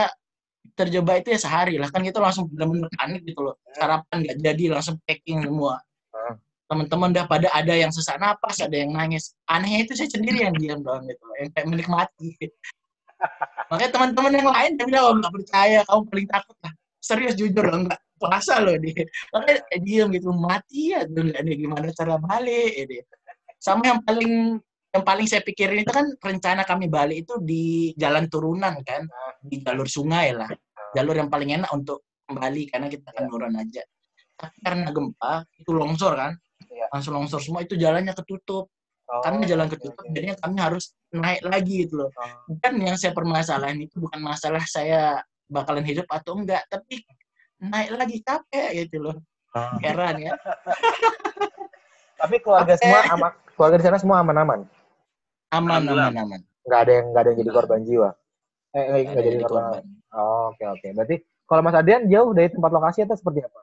terjebak 0.75 1.23
itu 1.23 1.29
ya 1.31 1.39
sehari 1.39 1.79
lah. 1.79 1.87
Kan 1.87 2.03
kita 2.03 2.19
langsung 2.19 2.51
benar-benar 2.51 2.89
panik 2.99 3.21
gitu 3.23 3.39
loh. 3.47 3.55
Sarapan 3.77 4.17
nggak 4.25 4.37
jadi 4.43 4.63
langsung 4.75 4.97
packing 5.05 5.45
semua. 5.45 5.77
Ah. 6.09 6.33
teman-teman 6.69 7.09
udah 7.09 7.25
pada 7.25 7.49
ada 7.49 7.73
yang 7.73 7.89
sesak 7.89 8.21
napas 8.21 8.61
ada 8.61 8.77
yang 8.77 8.93
nangis. 8.93 9.33
Anehnya 9.49 9.89
itu 9.89 9.97
saya 9.97 10.05
sendiri 10.05 10.45
yang 10.45 10.53
diam 10.53 10.85
doang 10.85 11.01
gitu 11.09 11.21
loh, 11.25 11.35
yang 11.41 11.49
kayak 11.49 11.65
menikmati. 11.65 12.29
Makanya 13.73 13.89
teman-teman 13.89 14.31
yang 14.37 14.49
lain 14.53 14.71
dia 14.77 14.85
bilang 14.85 15.05
"Oh, 15.09 15.13
nggak 15.17 15.33
percaya 15.33 15.79
kamu 15.89 16.01
paling 16.13 16.27
takut 16.29 16.57
lah. 16.61 16.73
Serius 17.01 17.33
jujur 17.33 17.65
loh 17.65 17.89
nggak 17.89 17.97
puasa 18.19 18.59
loh 18.59 18.75
dia. 18.75 19.07
Makanya 19.31 19.61
diam 19.79 20.07
gitu 20.11 20.29
mati 20.35 20.93
ya? 20.93 21.07
Tuh 21.07 21.23
nggak 21.31 21.41
nih 21.41 21.55
gimana 21.55 21.87
cara 21.95 22.15
balik? 22.19 22.71
Dia. 22.85 23.03
sama 23.59 23.83
yang 23.91 23.99
paling 24.03 24.55
yang 24.89 25.03
paling 25.03 25.27
saya 25.27 25.43
pikirin 25.43 25.83
itu 25.83 25.91
kan 25.91 26.07
rencana 26.17 26.63
kami 26.63 26.87
balik 26.87 27.27
itu 27.27 27.37
di 27.43 27.91
jalan 27.99 28.25
turunan 28.31 28.79
kan 28.81 29.05
di 29.39 29.61
jalur 29.63 29.87
sungai 29.87 30.33
lah. 30.33 30.49
Jalur 30.95 31.15
yang 31.15 31.29
paling 31.29 31.59
enak 31.61 31.69
untuk 31.71 32.07
kembali 32.25 32.69
karena 32.69 32.87
kita 32.89 33.05
akan 33.13 33.25
turun 33.29 33.53
aja. 33.57 33.83
Tapi 34.39 34.57
karena 34.63 34.89
gempa 34.91 35.33
itu 35.57 35.71
longsor 35.71 36.13
kan. 36.15 36.33
Iya. 36.69 36.85
langsung 36.91 37.17
longsor 37.17 37.41
semua 37.41 37.63
itu 37.63 37.79
jalannya 37.79 38.13
ketutup. 38.13 38.69
Oh, 39.09 39.25
karena 39.25 39.41
jalan 39.41 39.67
ketutup 39.73 40.05
oke. 40.05 40.13
jadinya 40.13 40.37
kami 40.37 40.57
harus 40.61 40.93
naik 41.09 41.41
lagi 41.41 41.89
gitu 41.89 42.05
loh. 42.05 42.13
Oh. 42.13 42.53
dan 42.61 42.77
yang 42.77 42.93
saya 42.93 43.09
permasalahan 43.09 43.81
itu 43.81 43.97
bukan 43.97 44.21
masalah 44.21 44.61
saya 44.69 45.17
bakalan 45.49 45.81
hidup 45.81 46.05
atau 46.13 46.37
enggak 46.37 46.61
tapi 46.69 47.01
naik 47.59 47.89
lagi 47.95 48.17
capek 48.23 48.87
gitu 48.87 48.97
loh 49.03 49.17
Oh. 49.49 49.81
heran 49.81 50.21
ya 50.21 50.37
Tapi 52.21 52.35
keluarga 52.43 52.75
Oke. 52.75 52.83
semua 52.83 53.01
aman, 53.09 53.31
keluarga 53.55 53.75
di 53.79 53.85
sana 53.87 53.97
semua 53.97 54.17
aman-aman. 54.21 54.61
aman 55.55 55.81
aman 55.87 56.13
aman 56.19 56.41
Nggak 56.67 56.79
ada 56.85 56.91
yang 56.91 57.05
nggak 57.09 57.21
ada 57.23 57.29
yang 57.33 57.39
jadi 57.41 57.51
korban 57.55 57.79
jiwa. 57.87 58.09
Eh, 58.69 58.77
eh, 58.77 58.85
Nggak 58.85 58.99
nggak 58.99 59.09
ada 59.09 59.21
jadi 59.23 59.31
jadi 59.31 59.43
korban. 59.47 59.63
korban. 59.63 59.85
Oh, 60.13 60.51
Oke 60.53 60.63
oke. 60.67 60.87
Berarti 60.93 61.15
kalau 61.47 61.61
Mas 61.63 61.73
Adrian 61.79 62.05
jauh 62.11 62.29
dari 62.35 62.51
tempat 62.51 62.69
lokasi 62.69 63.07
atau 63.07 63.15
seperti 63.17 63.39
apa? 63.41 63.59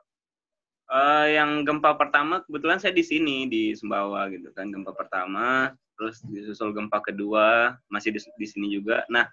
Eh, 0.87 1.25
yang 1.37 1.63
gempa 1.63 1.95
pertama 1.95 2.41
kebetulan 2.43 2.79
saya 2.81 2.91
di 2.91 3.03
sini 3.05 3.47
di 3.47 3.71
Sumbawa 3.77 4.27
gitu 4.27 4.49
kan 4.51 4.67
gempa 4.71 4.91
pertama 4.91 5.71
terus 5.95 6.19
disusul 6.27 6.71
gempa 6.71 6.99
kedua 7.03 7.75
masih 7.91 8.15
di, 8.15 8.19
di 8.23 8.47
sini 8.47 8.67
juga 8.71 9.03
nah 9.11 9.27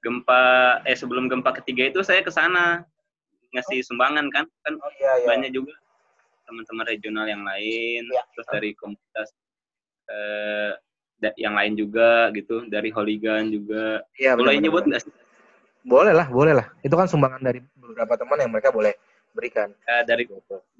gempa 0.00 0.40
eh 0.88 0.96
sebelum 0.96 1.28
gempa 1.28 1.52
ketiga 1.60 1.92
itu 1.92 2.00
saya 2.00 2.24
ke 2.24 2.32
sana 2.32 2.88
ngasih 3.54 3.86
sumbangan 3.86 4.26
kan 4.34 4.44
kan 4.62 4.74
Oh 4.76 4.90
iya 4.98 5.12
iya. 5.22 5.26
banyak 5.30 5.50
juga 5.54 5.72
teman-teman 6.44 6.84
regional 6.84 7.24
yang 7.24 7.42
lain 7.42 8.02
Iya. 8.04 8.22
terus 8.34 8.48
dari 8.50 8.70
komunitas 8.74 9.28
eh 10.04 10.72
yang 11.40 11.56
lain 11.56 11.72
juga 11.72 12.28
gitu 12.36 12.68
dari 12.68 12.92
Holigan 12.92 13.48
juga 13.48 14.04
Iya 14.20 14.36
boleh 14.36 14.60
nyebut 14.60 14.84
nggak 14.84 15.02
sih 15.08 15.12
Boleh 15.84 16.16
lah, 16.16 16.32
boleh 16.32 16.56
lah. 16.56 16.66
Itu 16.80 16.96
kan 16.96 17.04
sumbangan 17.04 17.44
dari 17.44 17.60
beberapa 17.76 18.16
teman 18.16 18.40
yang 18.40 18.48
mereka 18.48 18.72
boleh 18.72 18.96
berikan. 19.36 19.68
Eh, 19.84 20.00
dari 20.08 20.24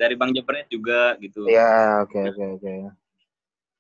dari 0.01 0.17
Bang 0.17 0.33
Jepret 0.33 0.65
juga 0.73 1.13
gitu 1.21 1.45
Iya, 1.45 2.01
oke 2.09 2.33
oke 2.33 2.45
oke. 2.57 2.73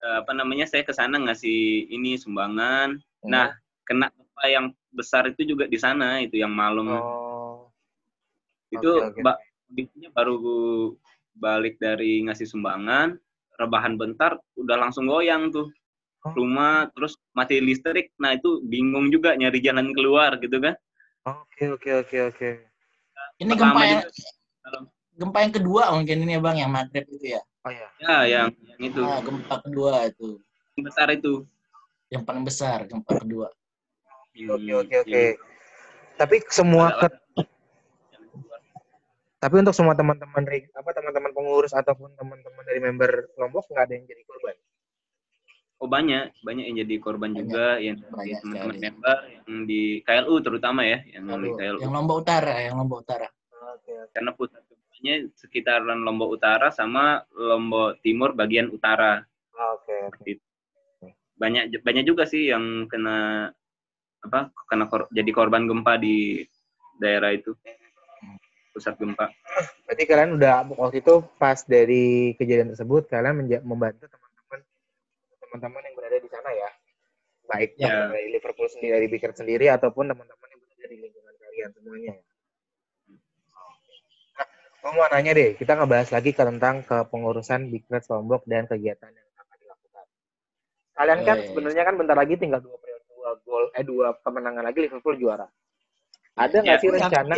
Eh, 0.04 0.16
apa 0.20 0.32
namanya 0.36 0.68
saya 0.68 0.84
ke 0.84 0.92
sana 0.92 1.16
ngasih 1.16 1.88
ini 1.88 2.20
sumbangan 2.20 3.00
Hmm. 3.24 3.32
Nah, 3.32 3.56
kena 3.88 4.12
gempa 4.12 4.44
yang 4.52 4.66
besar 4.92 5.24
itu 5.32 5.48
juga 5.48 5.64
di 5.64 5.80
sana 5.80 6.20
itu 6.20 6.36
yang 6.36 6.52
malam 6.52 6.92
Oh. 6.92 7.23
Itu 8.74 8.90
ba- 9.22 9.38
kondisinya 9.70 10.10
baru 10.12 10.36
balik 11.34 11.78
dari 11.78 12.22
ngasih 12.26 12.46
sumbangan 12.46 13.18
rebahan 13.54 13.94
bentar 13.94 14.38
udah 14.58 14.76
langsung 14.78 15.06
goyang 15.06 15.50
tuh. 15.50 15.70
Oh. 16.24 16.32
rumah 16.32 16.88
terus 16.96 17.20
mati 17.36 17.60
listrik. 17.60 18.08
Nah 18.16 18.32
itu 18.32 18.64
bingung 18.64 19.12
juga 19.12 19.36
nyari 19.36 19.60
jalan 19.60 19.92
keluar 19.92 20.40
gitu 20.40 20.56
kan. 20.56 20.72
Oke 21.28 21.68
oke 21.68 21.90
oke 22.00 22.16
oke. 22.32 22.48
ini 23.36 23.52
Pertama 23.52 23.76
gempa 23.76 23.82
yang 23.84 24.00
juga, 24.08 24.78
gempa 25.20 25.38
yang 25.44 25.52
kedua 25.52 25.82
mungkin 25.92 26.16
ini 26.24 26.32
ya 26.32 26.40
bang 26.40 26.56
yang 26.64 26.72
maghrib 26.72 27.04
itu 27.12 27.36
ya? 27.36 27.44
Oh 27.64 27.68
iya. 27.68 27.88
ya 28.00 28.16
yang, 28.24 28.48
yang 28.56 28.80
itu. 28.88 29.02
Ah, 29.04 29.20
gempa 29.20 29.54
kedua 29.68 29.92
itu. 30.08 30.40
Yang 30.80 30.84
besar 30.88 31.06
itu. 31.12 31.32
Yang 32.08 32.22
paling 32.24 32.44
besar 32.48 32.78
gempa 32.88 33.12
kedua. 33.20 33.48
Oke 34.32 34.72
oke 34.72 34.94
oke. 35.04 35.24
Tapi 36.16 36.36
semua 36.48 37.04
ke- 37.04 37.20
tapi 39.44 39.60
untuk 39.60 39.76
semua 39.76 39.92
teman-teman 39.92 40.40
apa 40.72 40.90
teman-teman 40.96 41.30
pengurus 41.36 41.76
ataupun 41.76 42.16
teman-teman 42.16 42.64
dari 42.64 42.80
member 42.80 43.28
Lombok 43.36 43.68
nggak 43.68 43.84
ada 43.84 43.92
yang 43.92 44.06
jadi 44.08 44.22
korban. 44.24 44.56
oh 45.84 45.88
banyak 45.90 46.24
banyak 46.40 46.64
yang 46.64 46.76
jadi 46.88 46.96
korban 46.96 47.30
Banyak. 47.36 47.40
juga 47.44 47.66
yang 47.76 47.96
teman-teman 48.00 48.76
member 48.80 49.18
yang 49.28 49.68
di 49.68 50.00
KLU 50.00 50.34
terutama 50.40 50.80
ya 50.88 51.04
yang 51.12 51.28
di 51.28 51.50
KLU. 51.52 51.78
Yang 51.84 51.92
lombok 51.92 52.16
utara 52.24 52.54
yang 52.64 52.74
lombok 52.80 53.04
utara 53.04 53.28
Oke 53.76 53.92
oke. 53.92 54.12
karena 54.16 54.30
pusat 54.32 54.64
gempanya 54.64 55.14
sekitaran 55.36 56.00
Lombok 56.00 56.30
Utara 56.40 56.68
sama 56.72 57.20
Lombok 57.36 58.00
Timur 58.00 58.32
bagian 58.32 58.72
utara. 58.72 59.20
Oke 59.76 59.92
oke. 60.08 60.32
Banyak 61.36 61.84
banyak 61.84 62.04
juga 62.08 62.24
sih 62.24 62.48
yang 62.48 62.88
kena 62.88 63.52
apa 64.24 64.48
kena 64.64 64.88
kor- 64.88 65.12
jadi 65.12 65.28
korban 65.36 65.68
gempa 65.68 66.00
di 66.00 66.40
daerah 66.96 67.36
itu 67.36 67.52
pusat 68.74 68.98
gempa. 68.98 69.30
Berarti 69.86 70.02
kalian 70.10 70.34
udah 70.34 70.66
waktu 70.74 70.98
itu 70.98 71.22
pas 71.38 71.62
dari 71.62 72.34
kejadian 72.34 72.74
tersebut 72.74 73.06
kalian 73.06 73.46
membantu 73.62 74.10
teman-teman 74.10 74.60
teman-teman 75.38 75.82
yang 75.86 75.94
berada 75.94 76.18
di 76.18 76.26
sana 76.26 76.50
ya. 76.50 76.70
Baik 77.46 77.70
Ya. 77.78 78.10
dari 78.10 78.34
Liverpool 78.34 78.66
sendiri, 78.66 79.06
dari 79.06 79.06
sendiri, 79.30 79.66
ataupun 79.70 80.10
teman-teman 80.10 80.48
yang 80.50 80.58
berada 80.58 80.86
di 80.90 80.96
lingkungan 80.98 81.34
kalian 81.38 81.70
semuanya. 81.76 82.12
ya. 82.18 82.22
Nah, 84.34 84.46
gue 84.82 84.90
mau 84.96 85.06
nanya 85.12 85.32
deh, 85.36 85.50
kita 85.54 85.72
ngebahas 85.78 86.08
lagi 86.10 86.30
ke 86.34 86.42
tentang 86.42 86.82
kepengurusan 86.82 87.70
Big 87.70 87.84
Red 87.86 88.04
Lombok 88.10 88.42
dan 88.50 88.66
kegiatan 88.66 89.12
yang 89.12 89.28
akan 89.38 89.56
dilakukan. 89.60 90.04
Kalian 90.96 91.20
kan 91.22 91.36
Yes. 91.38 91.46
sebenarnya 91.52 91.82
kan 91.86 91.94
bentar 92.00 92.16
lagi 92.18 92.34
tinggal 92.40 92.64
dua 92.64 92.76
periode, 92.80 93.04
dua 93.12 93.30
gol, 93.44 93.64
eh 93.76 93.84
dua 93.86 94.16
kemenangan 94.24 94.64
lagi 94.64 94.78
Liverpool 94.88 95.14
juara. 95.20 95.46
Ada 96.34 96.56
nggak 96.66 96.76
Ya. 96.76 96.82
sih 96.82 96.90
rencana? 96.90 97.34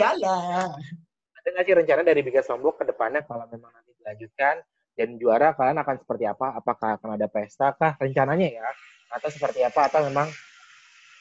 Ada 1.46 1.54
nggak 1.54 1.66
sih 1.70 1.76
rencana 1.78 2.02
dari 2.02 2.26
Big 2.26 2.34
Red 2.34 2.50
Lombok 2.50 2.82
ke 2.82 2.84
depannya 2.90 3.22
kalau 3.22 3.46
memang 3.46 3.70
nanti 3.70 3.94
dilanjutkan 4.02 4.66
dan 4.98 5.14
juara 5.14 5.54
kalian 5.54 5.78
akan 5.78 5.96
seperti 6.02 6.26
apa? 6.26 6.58
Apakah 6.58 6.98
akan 6.98 7.14
ada 7.14 7.30
pesta 7.30 7.70
kah 7.70 7.94
rencananya 8.02 8.50
ya? 8.50 8.66
Atau 9.14 9.30
seperti 9.30 9.62
apa? 9.62 9.86
Atau 9.86 10.02
memang 10.10 10.26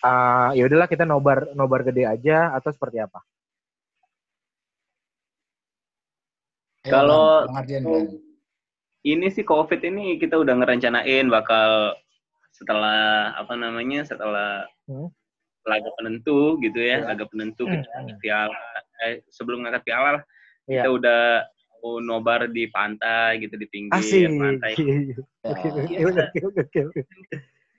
uh, 0.02 0.50
ya 0.58 0.66
udahlah 0.66 0.90
kita 0.90 1.06
nobar 1.06 1.54
nobar 1.54 1.86
gede 1.86 2.10
aja 2.10 2.58
atau 2.58 2.74
seperti 2.74 3.06
apa? 3.06 3.22
Kalau-. 6.90 7.46
Ini 9.06 9.30
sih 9.30 9.46
COVID 9.46 9.86
ini 9.86 10.18
kita 10.18 10.42
udah 10.42 10.58
ngerencanain 10.58 11.30
bakal 11.30 11.94
setelah 12.50 13.30
apa 13.38 13.54
namanya 13.54 14.02
setelah 14.02 14.66
Hmm. 14.90 15.14
laga 15.62 15.94
penentu 16.02 16.58
gitu 16.66 16.82
ya, 16.82 17.06
Ya. 17.06 17.14
laga 17.14 17.30
penentu 17.30 17.70
Hmm. 17.70 17.78
kita 17.78 17.90
angkat 18.02 18.18
piala. 18.26 18.66
Eh, 19.02 19.26
sebelum 19.28 19.64
ngangkat 19.64 19.84
piala 19.84 20.10
lah, 20.20 20.24
Iya. 20.66 20.82
kita 20.82 20.90
udah 20.92 21.22
mau 21.78 22.00
nobar 22.00 22.48
di 22.48 22.66
pantai 22.68 23.38
gitu 23.40 23.54
di 23.56 23.68
pinggir 23.68 23.94
Asik. 23.94 24.26
pantai. 24.32 24.72
Ya. 24.74 25.20
Oke, 25.46 25.68
oke, 25.70 25.96
oke, 26.02 26.40
oke, 26.42 26.62
oke, 26.64 26.80
oke. 26.90 27.02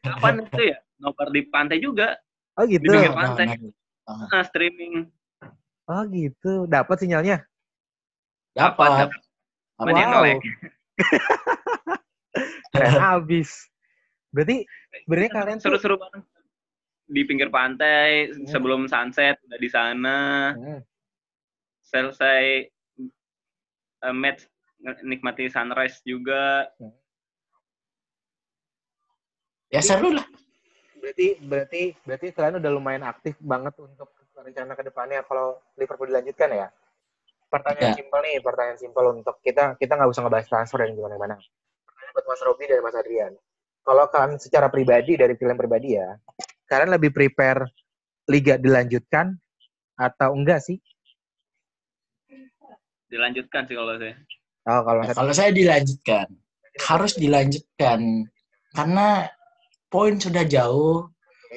Kapan 0.00 0.34
itu 0.40 0.62
ya? 0.62 0.78
Nobar 0.96 1.28
di 1.28 1.42
pantai 1.44 1.78
juga, 1.78 2.14
Oh 2.56 2.64
gitu. 2.64 2.80
Di 2.80 2.88
pinggir 2.88 3.12
Nah, 3.12 3.18
pantai. 3.26 3.46
nah, 4.06 4.28
nah, 4.30 4.42
streaming. 4.44 5.10
Oh 5.86 6.02
gitu. 6.06 6.64
Dapat 6.66 6.96
sinyalnya. 6.98 7.42
Dapat. 8.54 9.08
dapat. 9.08 9.20
Yang 9.76 10.08
Wow. 10.08 10.40
Keren 12.72 12.96
habis. 13.12 13.50
Berarti 14.32 14.64
berarti 15.04 15.28
kalian 15.28 15.56
tuh 15.58 15.68
Seru-seru 15.68 15.96
banget. 16.00 16.24
Di 17.06 17.22
pinggir 17.22 17.50
pantai 17.50 18.32
sebelum 18.48 18.88
sunset 18.88 19.36
udah 19.44 19.58
di 19.60 19.68
sana. 19.68 20.18
Hmm. 20.54 20.80
Selesai 21.96 22.68
uh, 24.04 24.12
match 24.12 24.44
nikmati 25.00 25.48
sunrise 25.48 26.04
juga 26.04 26.68
Ya 29.66 29.82
seru 29.82 30.14
lah. 30.14 30.22
berarti 31.02 31.38
berarti 31.42 31.82
berarti 32.06 32.26
kalian 32.34 32.58
udah 32.62 32.70
lumayan 32.70 33.04
aktif 33.06 33.34
banget 33.42 33.74
untuk 33.78 34.10
rencana 34.36 34.78
ke 34.78 34.82
depannya 34.86 35.20
kalau 35.26 35.58
Liverpool 35.74 36.06
dilanjutkan 36.10 36.50
ya. 36.54 36.68
Pertanyaan 37.50 37.94
Ya. 37.94 37.98
simpel 37.98 38.20
nih, 38.26 38.38
pertanyaan 38.42 38.78
simpel 38.78 39.04
untuk 39.10 39.36
kita 39.42 39.74
kita 39.78 39.92
nggak 39.98 40.10
usah 40.10 40.22
ngebahas 40.26 40.46
transfer 40.46 40.78
dan 40.82 40.94
gimana 40.94 41.18
mana. 41.18 41.36
Pertanyaan 41.82 42.12
buat 42.14 42.26
Mas 42.30 42.42
Robi 42.46 42.64
dan 42.70 42.82
Mas 42.82 42.96
Adrian. 42.98 43.32
Kalau 43.86 44.04
kalian 44.10 44.38
secara 44.38 44.66
pribadi 44.66 45.14
dari 45.14 45.34
kalian 45.38 45.58
pribadi 45.58 45.94
ya, 45.98 46.08
kalian 46.66 46.90
lebih 46.94 47.10
prepare 47.14 47.66
liga 48.26 48.58
dilanjutkan 48.58 49.34
atau 49.98 50.30
enggak 50.34 50.58
sih? 50.62 50.78
Dilanjutkan 53.10 53.62
sih 53.66 53.76
kalau 53.78 53.94
saya 53.98 54.14
Oh, 54.66 54.82
kalau 54.82 55.00
Ya, 55.06 55.06
Mas 55.06 55.14
kalau 55.14 55.32
saya 55.32 55.50
dilanjutkan, 55.54 56.26
harus 56.90 57.14
dilanjutkan 57.14 58.26
karena 58.74 59.30
poin 59.86 60.18
sudah 60.18 60.42
jauh. 60.42 61.06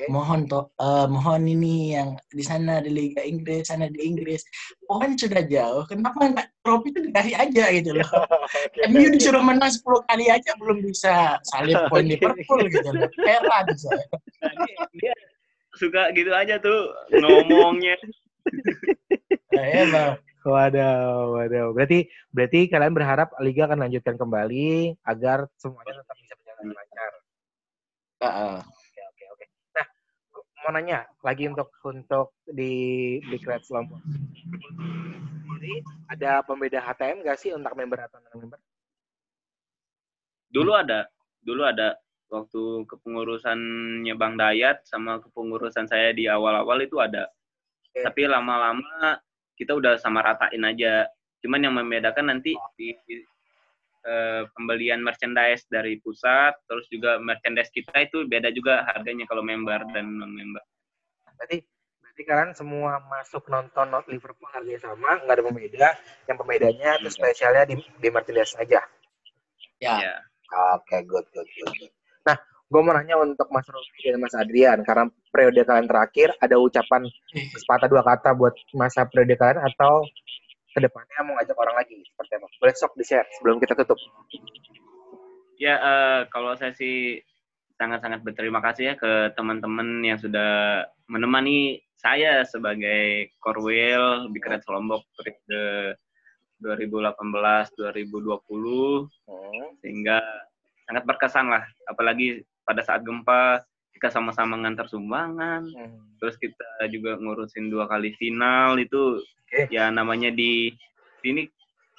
Mohon 0.05 0.45
to, 0.47 0.61
eh, 0.79 1.07
mohon 1.09 1.43
ini 1.49 1.97
yang 1.97 2.13
di 2.29 2.45
sana 2.45 2.79
di 2.79 2.93
Liga 2.93 3.25
Inggris, 3.25 3.67
sana 3.67 3.89
di 3.89 3.99
Inggris, 4.05 4.45
poin 4.85 5.17
sudah 5.17 5.43
jauh. 5.43 5.83
Kenapa 5.89 6.29
nggak 6.29 6.47
trofi 6.61 6.93
itu 6.93 7.09
dikasih 7.09 7.35
aja 7.35 7.65
gitu 7.73 7.97
loh? 7.97 8.07
MU 8.93 9.09
disuruh 9.11 9.41
menang 9.41 9.73
10 9.73 10.05
kali 10.07 10.29
aja 10.29 10.55
belum 10.61 10.85
bisa 10.85 11.41
salib 11.49 11.81
poin 11.89 12.05
Liverpool 12.05 12.61
gitu 12.69 12.89
loh. 12.95 13.09
Heran 13.25 13.65
saya. 13.75 14.05
Nah, 14.45 14.53
dia, 14.93 15.13
suka 15.75 16.13
gitu 16.13 16.31
aja 16.31 16.61
tuh 16.61 16.93
ngomongnya 17.17 17.97
Nah, 19.57 19.65
ya, 19.65 19.83
Bang. 19.89 20.28
Waduh, 20.49 21.37
waduh. 21.37 21.67
Berarti 21.77 22.09
berarti 22.33 22.59
kalian 22.67 22.93
berharap 22.97 23.29
liga 23.45 23.69
akan 23.69 23.85
lanjutkan 23.85 24.15
kembali 24.17 24.97
agar 25.05 25.45
semuanya 25.61 26.01
tetap 26.01 26.17
bisa 26.17 26.33
berjalan 26.37 26.73
lancar. 26.73 27.11
Heeh. 28.19 28.57
Oke, 28.65 29.01
oke, 29.13 29.23
oke. 29.37 29.45
Nah, 29.77 29.85
mau 30.65 30.71
nanya 30.73 30.99
lagi 31.21 31.45
untuk 31.47 31.69
untuk 31.85 32.33
di 32.49 32.73
Big 33.29 33.45
Red 33.45 33.63
Lombok. 33.69 34.01
Jadi 35.59 35.73
ada 36.09 36.41
pembeda 36.41 36.79
HTM 36.81 37.21
nggak 37.21 37.37
sih 37.37 37.53
untuk 37.53 37.75
member 37.77 37.99
atau 38.09 38.17
non 38.19 38.33
member? 38.47 38.59
dulu 40.49 40.73
ada 40.73 41.05
dulu 41.45 41.61
ada 41.63 41.95
waktu 42.29 42.85
kepengurusannya 42.89 44.13
Bang 44.17 44.37
Dayat 44.37 44.85
sama 44.85 45.21
kepengurusan 45.21 45.85
saya 45.89 46.13
di 46.13 46.25
awal-awal 46.25 46.81
itu 46.81 46.97
ada 46.97 47.29
Oke. 47.89 48.01
tapi 48.05 48.25
lama-lama 48.25 49.17
kita 49.59 49.75
udah 49.75 49.99
sama 49.99 50.23
ratain 50.23 50.63
aja 50.63 51.03
cuman 51.43 51.67
yang 51.67 51.75
membedakan 51.75 52.31
nanti 52.31 52.55
di 52.79 52.95
eh, 54.07 54.43
pembelian 54.55 55.03
merchandise 55.03 55.67
dari 55.67 55.99
pusat 55.99 56.55
terus 56.65 56.87
juga 56.87 57.19
merchandise 57.19 57.69
kita 57.75 58.07
itu 58.07 58.23
beda 58.23 58.49
juga 58.55 58.87
harganya 58.87 59.27
kalau 59.27 59.43
member 59.43 59.83
dan 59.91 60.07
non 60.15 60.31
member 60.31 60.63
Berarti 61.39 61.63
berarti 62.03 62.21
kalian 62.27 62.51
semua 62.51 62.99
masuk 63.07 63.47
nonton 63.47 63.87
not 63.87 64.03
Liverpool 64.11 64.51
harganya 64.51 64.91
sama, 64.91 65.23
nggak 65.23 65.39
ada 65.39 65.43
pembeda. 65.47 65.87
Yang 66.27 66.37
pembedanya 66.43 66.89
itu 66.99 67.09
spesialnya 67.15 67.63
di, 67.63 67.79
di 67.79 68.09
merchandise 68.11 68.59
aja. 68.59 68.83
Ya. 69.79 69.95
ya 70.03 70.13
Oke, 70.75 70.99
good, 71.07 71.23
good, 71.31 71.47
good. 71.47 71.71
good. 71.79 71.93
Nah, 72.27 72.35
gue 72.69 72.81
mau 72.85 72.93
nanya 72.93 73.17
untuk 73.17 73.49
Mas 73.49 73.65
Rofi 73.65 74.13
dan 74.13 74.21
Mas 74.21 74.37
Adrian, 74.37 74.85
karena 74.85 75.09
periode 75.33 75.65
kalian 75.65 75.89
terakhir, 75.89 76.37
ada 76.37 76.61
ucapan 76.61 77.01
sepatah 77.33 77.89
dua 77.89 78.05
kata 78.05 78.37
buat 78.37 78.53
masa 78.77 79.09
periode 79.09 79.33
kalian 79.41 79.57
atau 79.73 80.05
ke 80.69 80.77
depannya 80.77 81.25
mau 81.25 81.33
ngajak 81.41 81.57
orang 81.57 81.81
lagi 81.81 81.97
seperti 81.97 82.31
apa? 82.37 82.47
Boleh 82.61 82.75
sok 82.77 82.93
di 82.93 83.05
share 83.09 83.25
sebelum 83.41 83.57
kita 83.57 83.73
tutup. 83.73 83.97
Ya, 85.57 85.81
eh, 85.81 86.21
kalau 86.29 86.53
saya 86.55 86.71
sih 86.77 87.17
sangat-sangat 87.81 88.21
berterima 88.21 88.61
kasih 88.61 88.91
ya 88.91 88.93
ke 88.99 89.33
teman-teman 89.33 90.03
yang 90.05 90.21
sudah 90.21 90.85
menemani 91.09 91.81
saya 91.97 92.45
sebagai 92.45 93.33
Korwil 93.41 94.29
Big 94.35 94.45
Red 94.45 94.61
Lombok 94.67 95.07
periode 95.15 95.95
2018-2020 96.59 99.07
Hmm. 99.27 99.67
sehingga 99.79 100.19
sangat 100.87 101.03
berkesan 101.07 101.47
lah. 101.47 101.63
Apalagi 101.87 102.43
pada 102.69 102.85
saat 102.85 103.01
gempa 103.01 103.65
kita 103.89 104.13
sama-sama 104.13 104.53
ngantar 104.55 104.85
sumbangan, 104.85 105.65
Hmm. 105.65 105.97
terus 106.21 106.37
kita 106.37 106.61
juga 106.87 107.17
ngurusin 107.17 107.67
dua 107.67 107.89
kali 107.89 108.13
final 108.13 108.77
itu 108.77 109.17
Oke. 109.19 109.65
ya 109.73 109.89
namanya 109.89 110.29
di 110.29 110.69
sini 111.19 111.49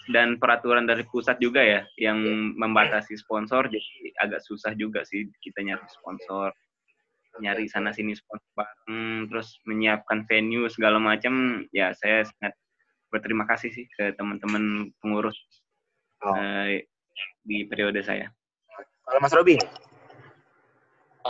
dan 0.09 0.39
peraturan 0.39 0.87
dari 0.87 1.03
pusat 1.05 1.37
juga 1.37 1.61
ya 1.61 1.83
yang 1.99 2.23
membatasi 2.55 3.19
sponsor 3.19 3.67
jadi 3.67 3.91
agak 4.23 4.41
susah 4.41 4.73
juga 4.73 5.03
sih 5.03 5.29
kita 5.43 5.61
nyari 5.61 5.85
sponsor 5.91 6.55
nyari 7.37 7.69
sana 7.69 7.93
sini 7.93 8.17
sponsor 8.17 8.49
bareng 8.55 9.29
terus 9.29 9.61
menyiapkan 9.69 10.25
venue 10.25 10.71
segala 10.73 10.97
macam 10.97 11.67
ya 11.71 11.93
saya 11.93 12.25
sangat 12.25 12.57
berterima 13.13 13.45
kasih 13.45 13.71
sih 13.71 13.85
ke 13.91 14.15
teman-teman 14.15 14.89
pengurus 15.03 15.37
Oh. 16.21 16.37
eh, 16.37 16.85
di 17.41 17.65
periode 17.65 18.01
saya 18.01 18.29
Kalau 19.05 19.19
Mas 19.19 19.33
Robi, 19.33 19.57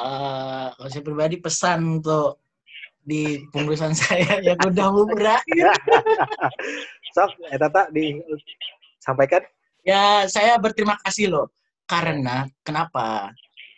Eh, 0.00 0.66
kalau 0.72 0.88
saya 0.88 1.02
pribadi 1.04 1.36
pesan 1.36 2.00
untuk 2.00 2.40
di 3.04 3.44
pengurusan 3.52 3.92
saya 4.00 4.40
yang 4.40 4.56
udah 4.56 4.86
mau 4.88 5.04
berakhir. 5.04 5.68
sok, 7.16 7.36
eh 7.52 7.58
Tata 7.60 7.92
disampaikan. 7.92 9.44
Ya, 9.84 10.24
saya 10.28 10.56
berterima 10.56 10.96
kasih 11.04 11.32
loh. 11.32 11.46
Karena, 11.84 12.46
kenapa? 12.64 13.32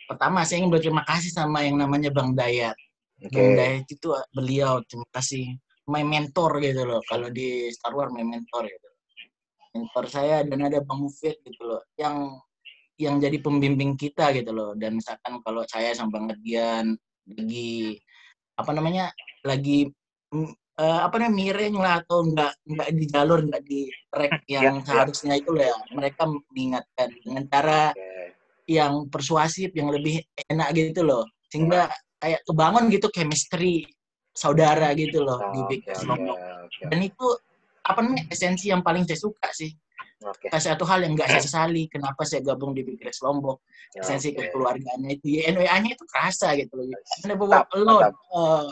Pertama, 0.05 0.45
saya 0.45 0.63
ingin 0.63 0.71
berterima 0.71 1.03
kasih 1.07 1.31
sama 1.33 1.63
yang 1.65 1.79
namanya 1.79 2.13
Bang 2.13 2.35
Dayat. 2.35 2.75
Oke. 3.23 3.33
Bang 3.33 3.51
Dayat 3.57 3.87
itu 3.89 4.07
beliau, 4.35 4.83
terima 4.85 5.07
kasih. 5.11 5.57
My 5.89 6.03
mentor 6.05 6.61
gitu 6.63 6.87
loh. 6.87 7.01
Kalau 7.07 7.27
di 7.33 7.67
Star 7.73 7.95
Wars, 7.95 8.11
my 8.13 8.23
mentor 8.23 8.67
gitu. 8.69 8.89
Mentor 9.73 10.05
saya 10.05 10.45
dan 10.45 10.59
ada 10.69 10.79
Bang 10.85 11.01
Mufid 11.01 11.41
gitu 11.41 11.63
loh. 11.65 11.81
Yang 11.97 12.37
yang 12.99 13.17
jadi 13.17 13.37
pembimbing 13.41 13.97
kita 13.97 14.29
gitu 14.37 14.53
loh. 14.53 14.71
Dan 14.77 14.97
misalkan 15.01 15.41
kalau 15.41 15.65
saya 15.65 15.93
sama 15.97 16.19
Bang 16.19 16.29
Edian 16.33 16.93
lagi 17.23 17.97
apa 18.53 18.71
namanya 18.75 19.09
lagi 19.41 19.89
eh, 20.77 20.99
apa 21.01 21.15
namanya 21.17 21.33
miring 21.33 21.75
lah 21.79 21.93
atau 22.05 22.21
enggak 22.21 22.53
enggak 22.69 22.89
di 22.93 23.05
jalur 23.09 23.39
enggak 23.41 23.63
di 23.65 23.81
track 24.13 24.33
yang 24.53 24.75
Ya, 24.77 24.81
ya. 24.81 24.85
seharusnya 24.85 25.33
itu 25.39 25.51
lah 25.55 25.65
ya 25.73 25.77
mereka 25.93 26.23
mengingatkan 26.29 27.09
dengan 27.23 27.43
cara 27.49 27.81
yang 28.63 29.11
persuasif, 29.11 29.75
yang 29.75 29.91
lebih 29.91 30.23
enak 30.47 30.71
gitu 30.71 31.03
loh. 31.03 31.27
Sehingga 31.51 31.91
kayak 32.23 32.41
kebangun 32.47 32.87
gitu 32.87 33.11
chemistry 33.11 33.83
saudara 34.33 34.95
gitu 34.95 35.21
loh 35.21 35.37
di 35.53 35.59
Oke, 35.61 35.69
Big 35.69 35.81
oke, 35.85 36.03
Lombok. 36.07 36.37
oke. 36.39 36.83
Dan 36.87 36.99
itu 37.03 37.27
apa 37.83 37.99
namanya 37.99 38.23
esensi 38.31 38.71
yang 38.71 38.79
paling 38.79 39.03
saya 39.03 39.19
suka 39.19 39.51
sih. 39.51 39.71
Oke. 40.23 40.47
Salah 40.47 40.63
satu 40.75 40.83
hal 40.87 41.03
yang 41.03 41.19
nggak 41.19 41.27
saya 41.27 41.43
sesali 41.43 41.91
kenapa 41.91 42.23
saya 42.23 42.39
gabung 42.39 42.71
di 42.71 42.87
Big 42.87 42.99
Rest 43.03 43.19
Lombok. 43.27 43.59
Esensi 43.91 44.31
Oke. 44.31 44.47
kekeluargaannya 44.47 45.19
itu 45.19 45.43
YNWA-nya 45.43 45.99
itu 45.99 46.03
kerasa 46.07 46.55
gitu 46.55 46.79
loh. 46.79 46.87
Mantap, 47.27 47.67
alone. 47.75 48.15
Eh, 48.15 48.67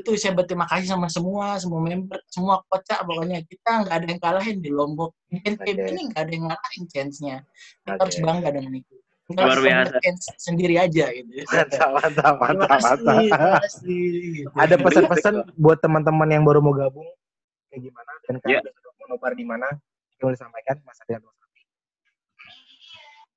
itu 0.00 0.16
saya 0.16 0.32
berterima 0.36 0.64
kasih 0.68 0.88
sama 0.88 1.08
semua, 1.12 1.60
semua 1.60 1.80
member, 1.84 2.20
semua 2.32 2.64
kocak 2.72 3.04
pokoknya. 3.04 3.44
Kita 3.44 3.84
nggak 3.84 3.94
ada 4.00 4.06
yang 4.08 4.20
kalahin 4.20 4.56
di 4.64 4.70
Lombok. 4.72 5.12
NTB 5.28 5.76
Oke. 5.76 5.92
ini 5.92 6.02
nggak 6.08 6.22
ada 6.24 6.32
yang 6.32 6.44
ngalahin 6.48 6.84
chance-nya. 6.88 7.36
Kita 7.84 7.92
Oke. 7.92 8.00
harus 8.08 8.16
bangga 8.24 8.48
dengan 8.56 8.72
itu. 8.80 8.96
Kita 9.28 9.44
Luar 9.44 9.60
biasa. 9.60 10.00
sendiri 10.40 10.80
aja 10.80 11.04
gitu. 11.12 11.28
Mantap, 11.52 11.88
mantap, 12.00 12.32
Terima 12.32 12.64
mantap, 12.64 12.80
kasih, 12.80 13.28
mantap. 13.28 14.56
Ada 14.56 14.74
pesan-pesan 14.80 15.34
buat 15.60 15.78
teman-teman 15.84 16.28
yang 16.32 16.48
baru 16.48 16.64
mau 16.64 16.72
gabung 16.72 17.04
kayak 17.78 17.94
gimana 17.94 18.12
dan 18.26 18.34
Ya. 18.42 18.58
kalian 18.58 18.74
mau 18.98 19.06
nobar 19.14 19.32
di 19.38 19.44
mana? 19.46 19.68
Yang 20.18 20.22
boleh 20.26 20.38
sampaikan 20.38 20.76
Mas 20.82 20.98
Adrian. 21.06 21.22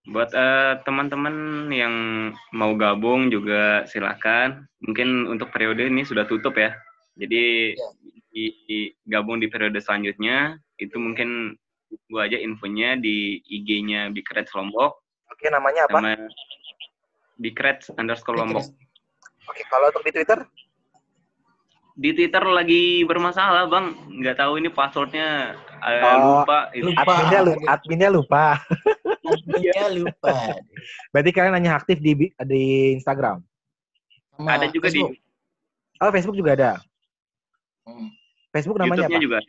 Buat 0.09 0.33
eh, 0.33 0.73
teman-teman 0.81 1.35
yang 1.69 1.93
mau 2.57 2.73
gabung 2.73 3.29
juga 3.29 3.85
silakan. 3.85 4.65
Mungkin 4.81 5.29
untuk 5.29 5.53
periode 5.53 5.85
ini 5.85 6.01
sudah 6.01 6.25
tutup 6.25 6.57
ya. 6.57 6.73
Jadi 7.13 7.77
Ya. 7.77 7.87
di, 8.33 8.45
di- 8.65 8.91
gabung 9.05 9.37
di 9.37 9.45
periode 9.45 9.77
selanjutnya 9.77 10.57
itu 10.81 10.97
mungkin 10.97 11.53
gua 12.09 12.25
aja 12.25 12.39
infonya 12.41 12.97
di 12.97 13.43
IG-nya 13.45 14.07
Big 14.15 14.23
Reds 14.31 14.55
Lombok 14.55 15.03
Oke, 15.27 15.51
namanya 15.51 15.83
apa? 15.85 15.99
sama 15.99 16.11
Big 17.35 17.53
Reds 17.59 17.91
underscore 17.99 18.39
Lombok. 18.39 18.63
Oke, 19.51 19.61
kalau 19.67 19.91
untuk 19.91 20.01
di 20.07 20.15
Twitter? 20.15 20.39
Di 21.91 22.15
Twitter 22.15 22.43
lagi 22.47 23.03
bermasalah 23.03 23.67
bang, 23.67 23.85
nggak 24.23 24.35
tahu 24.39 24.57
ini 24.57 24.71
passwordnya 24.71 25.53
eh, 25.83 26.01
Oh, 26.01 26.41
lupa. 26.41 26.71
Itu- 26.71 26.87
lupa. 26.89 27.01
Adminnya, 27.03 27.39
lu- 27.43 27.59
adminnya 27.67 28.09
lupa. 28.09 28.43
Adminnya 29.21 29.85
lupa. 29.91 30.33
Berarti 31.11 31.29
kalian 31.35 31.55
hanya 31.59 31.71
aktif 31.75 31.99
di 31.99 32.31
di 32.31 32.63
Instagram. 32.95 33.43
Sama 34.37 34.55
Ada 34.57 34.71
juga 34.71 34.87
di 34.87 35.03
Facebook. 35.03 35.11
Oh, 36.01 36.09
Facebook 36.09 36.37
juga 36.39 36.51
ada. 36.57 36.71
Hmm. 37.85 38.09
Facebook 38.51 38.77
namanya 38.79 39.05
YouTube-nya 39.05 39.19
apa? 39.19 39.25
juga. 39.25 39.39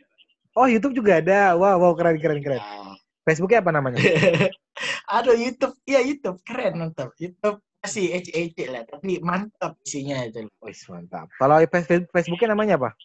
Oh, 0.53 0.67
YouTube 0.69 0.93
juga 0.93 1.11
ada. 1.17 1.39
Wow, 1.57 1.81
wow, 1.81 1.91
keren, 1.97 2.17
keren, 2.21 2.39
keren. 2.43 2.61
Nah. 2.61 2.93
Facebooknya 3.23 3.63
apa 3.63 3.71
namanya? 3.71 3.97
Aduh 5.15 5.33
YouTube, 5.33 5.73
iya 5.87 6.03
YouTube 6.03 6.43
keren 6.43 6.75
mantap. 6.75 7.15
YouTube 7.15 7.63
masih 7.83 8.15
ece-ece 8.15 8.71
lah, 8.71 8.87
tapi 8.87 9.19
mantap 9.19 9.75
isinya 9.83 10.23
itu. 10.23 10.47
Wih, 10.63 10.79
mantap. 10.87 11.27
Kalau 11.35 11.59
Face- 11.67 12.07
Facebooknya 12.07 12.55
namanya 12.55 12.79
apa? 12.79 12.95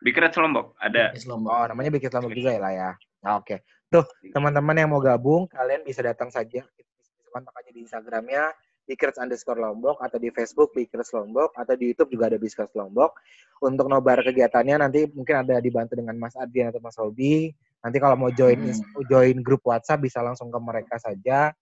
Big 0.00 0.16
Reds 0.16 0.40
Lombok 0.40 0.72
ada. 0.80 1.12
Yes, 1.12 1.28
Lombok. 1.28 1.52
Oh, 1.52 1.64
namanya 1.68 1.92
Bikin 1.92 2.10
Lombok 2.10 2.32
juga 2.32 2.50
ya 2.56 2.60
lah 2.64 2.72
ya. 2.72 2.90
Nah, 3.22 3.38
Oke. 3.38 3.60
Tuh, 3.92 4.08
teman-teman 4.32 4.72
yang 4.72 4.88
mau 4.88 5.04
gabung, 5.04 5.44
kalian 5.46 5.84
bisa 5.84 6.00
datang 6.00 6.32
saja. 6.32 6.64
Bisa 6.64 7.28
kontak 7.28 7.52
aja 7.60 7.70
di 7.70 7.84
Instagramnya, 7.84 8.56
Bikers 8.88 9.20
underscore 9.20 9.60
Lombok, 9.60 10.00
atau 10.00 10.16
di 10.16 10.32
Facebook 10.32 10.72
Bikers 10.72 11.12
Lombok, 11.12 11.52
atau 11.52 11.76
di 11.76 11.92
YouTube 11.92 12.08
juga 12.16 12.32
ada 12.32 12.40
Bikers 12.40 12.72
Lombok. 12.72 13.20
Untuk 13.60 13.86
nobar 13.86 14.24
kegiatannya 14.24 14.80
nanti 14.80 15.06
mungkin 15.12 15.44
ada 15.44 15.60
dibantu 15.60 15.92
dengan 15.94 16.16
Mas 16.16 16.32
Adrian 16.40 16.72
atau 16.72 16.80
Mas 16.80 16.96
Robi. 16.96 17.52
Nanti 17.84 18.00
kalau 18.00 18.16
mau 18.16 18.32
join 18.32 18.58
Hmm. 18.58 19.04
join 19.06 19.38
grup 19.44 19.60
WhatsApp 19.62 20.00
bisa 20.02 20.18
langsung 20.24 20.48
ke 20.48 20.58
mereka 20.58 20.96
saja. 20.98 21.52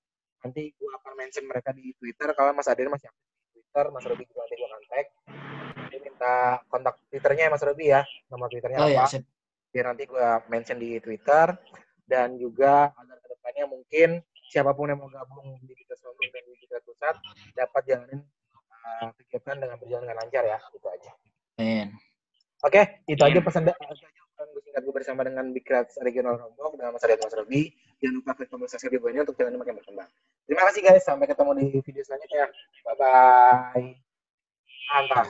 Nanti 0.41 0.63
gua 0.81 0.97
akan 1.01 1.13
mention 1.17 1.45
mereka 1.45 1.71
di 1.77 1.93
Twitter. 1.97 2.33
Kalau 2.33 2.51
Mas 2.57 2.69
Adrian 2.69 2.93
masih 2.93 3.09
aktif 3.13 3.25
di 3.29 3.49
Twitter, 3.61 3.85
Mas 3.93 4.05
Robi 4.09 4.25
juga 4.25 4.41
nanti 4.45 4.57
gua 4.57 4.69
kontak. 4.73 5.07
Nanti 5.77 5.97
minta 6.01 6.35
kontak 6.69 6.95
Twitternya 7.11 7.43
ya 7.47 7.51
Mas 7.53 7.65
Robi 7.65 7.87
ya. 7.93 8.03
Nama 8.31 8.45
Twitternya 8.49 8.79
Oh 8.81 8.89
apa? 8.89 9.05
ya, 9.11 9.21
biar 9.71 9.85
nanti 9.87 10.03
gue 10.03 10.27
mention 10.51 10.79
di 10.83 10.99
Twitter 10.99 11.47
dan 12.11 12.35
juga 12.35 12.91
agar 12.91 13.17
ke 13.23 13.29
depannya 13.31 13.65
mungkin 13.71 14.09
siapa 14.51 14.75
pun 14.75 14.91
yang 14.91 14.99
mau 14.99 15.07
gabung 15.07 15.63
di 15.63 15.73
Kita 15.79 15.95
Sombong 15.95 16.27
dan 16.35 16.43
di 16.43 16.59
Kita 16.59 16.83
Pusat 16.83 17.15
dapat 17.55 17.83
jalanin 17.87 18.21
uh, 18.83 19.15
kegiatan 19.15 19.63
dengan 19.63 19.79
berjalan 19.79 20.03
dengan 20.11 20.19
lancar 20.19 20.43
ya 20.43 20.59
itu 20.75 20.89
aja. 20.91 21.11
Men. 21.55 21.95
Oke, 22.67 22.83
itu 23.07 23.23
aja 23.23 23.39
pesan 23.41 23.63
da- 23.71 23.79
itu 23.79 23.87
aja 23.87 23.95
pesan 23.95 24.11
gue 24.11 24.20
singkat 24.71 24.87
gue 24.87 24.95
bersama 24.95 25.27
dengan 25.27 25.51
Big 25.51 25.67
Rats 25.67 25.99
Regional 25.99 26.39
Lombok 26.39 26.79
dengan 26.79 26.95
Mas 26.95 27.03
Ariat 27.03 27.19
Mas 27.19 27.35
Robi. 27.35 27.75
Jangan 27.99 28.15
lupa 28.23 28.31
klik 28.39 28.49
tombol 28.55 28.71
subscribe 28.71 28.95
di 28.95 28.99
bawah 29.03 29.11
ini 29.11 29.21
untuk 29.27 29.35
channel 29.35 29.51
ini 29.51 29.59
makin 29.59 29.75
berkembang. 29.83 30.09
Terima 30.47 30.63
kasih 30.71 30.81
guys, 30.87 31.03
sampai 31.03 31.27
ketemu 31.27 31.51
di 31.59 31.67
video 31.83 32.03
selanjutnya. 32.07 32.47
Bye 32.87 32.95
bye. 32.95 33.87
Mantap. 34.95 35.27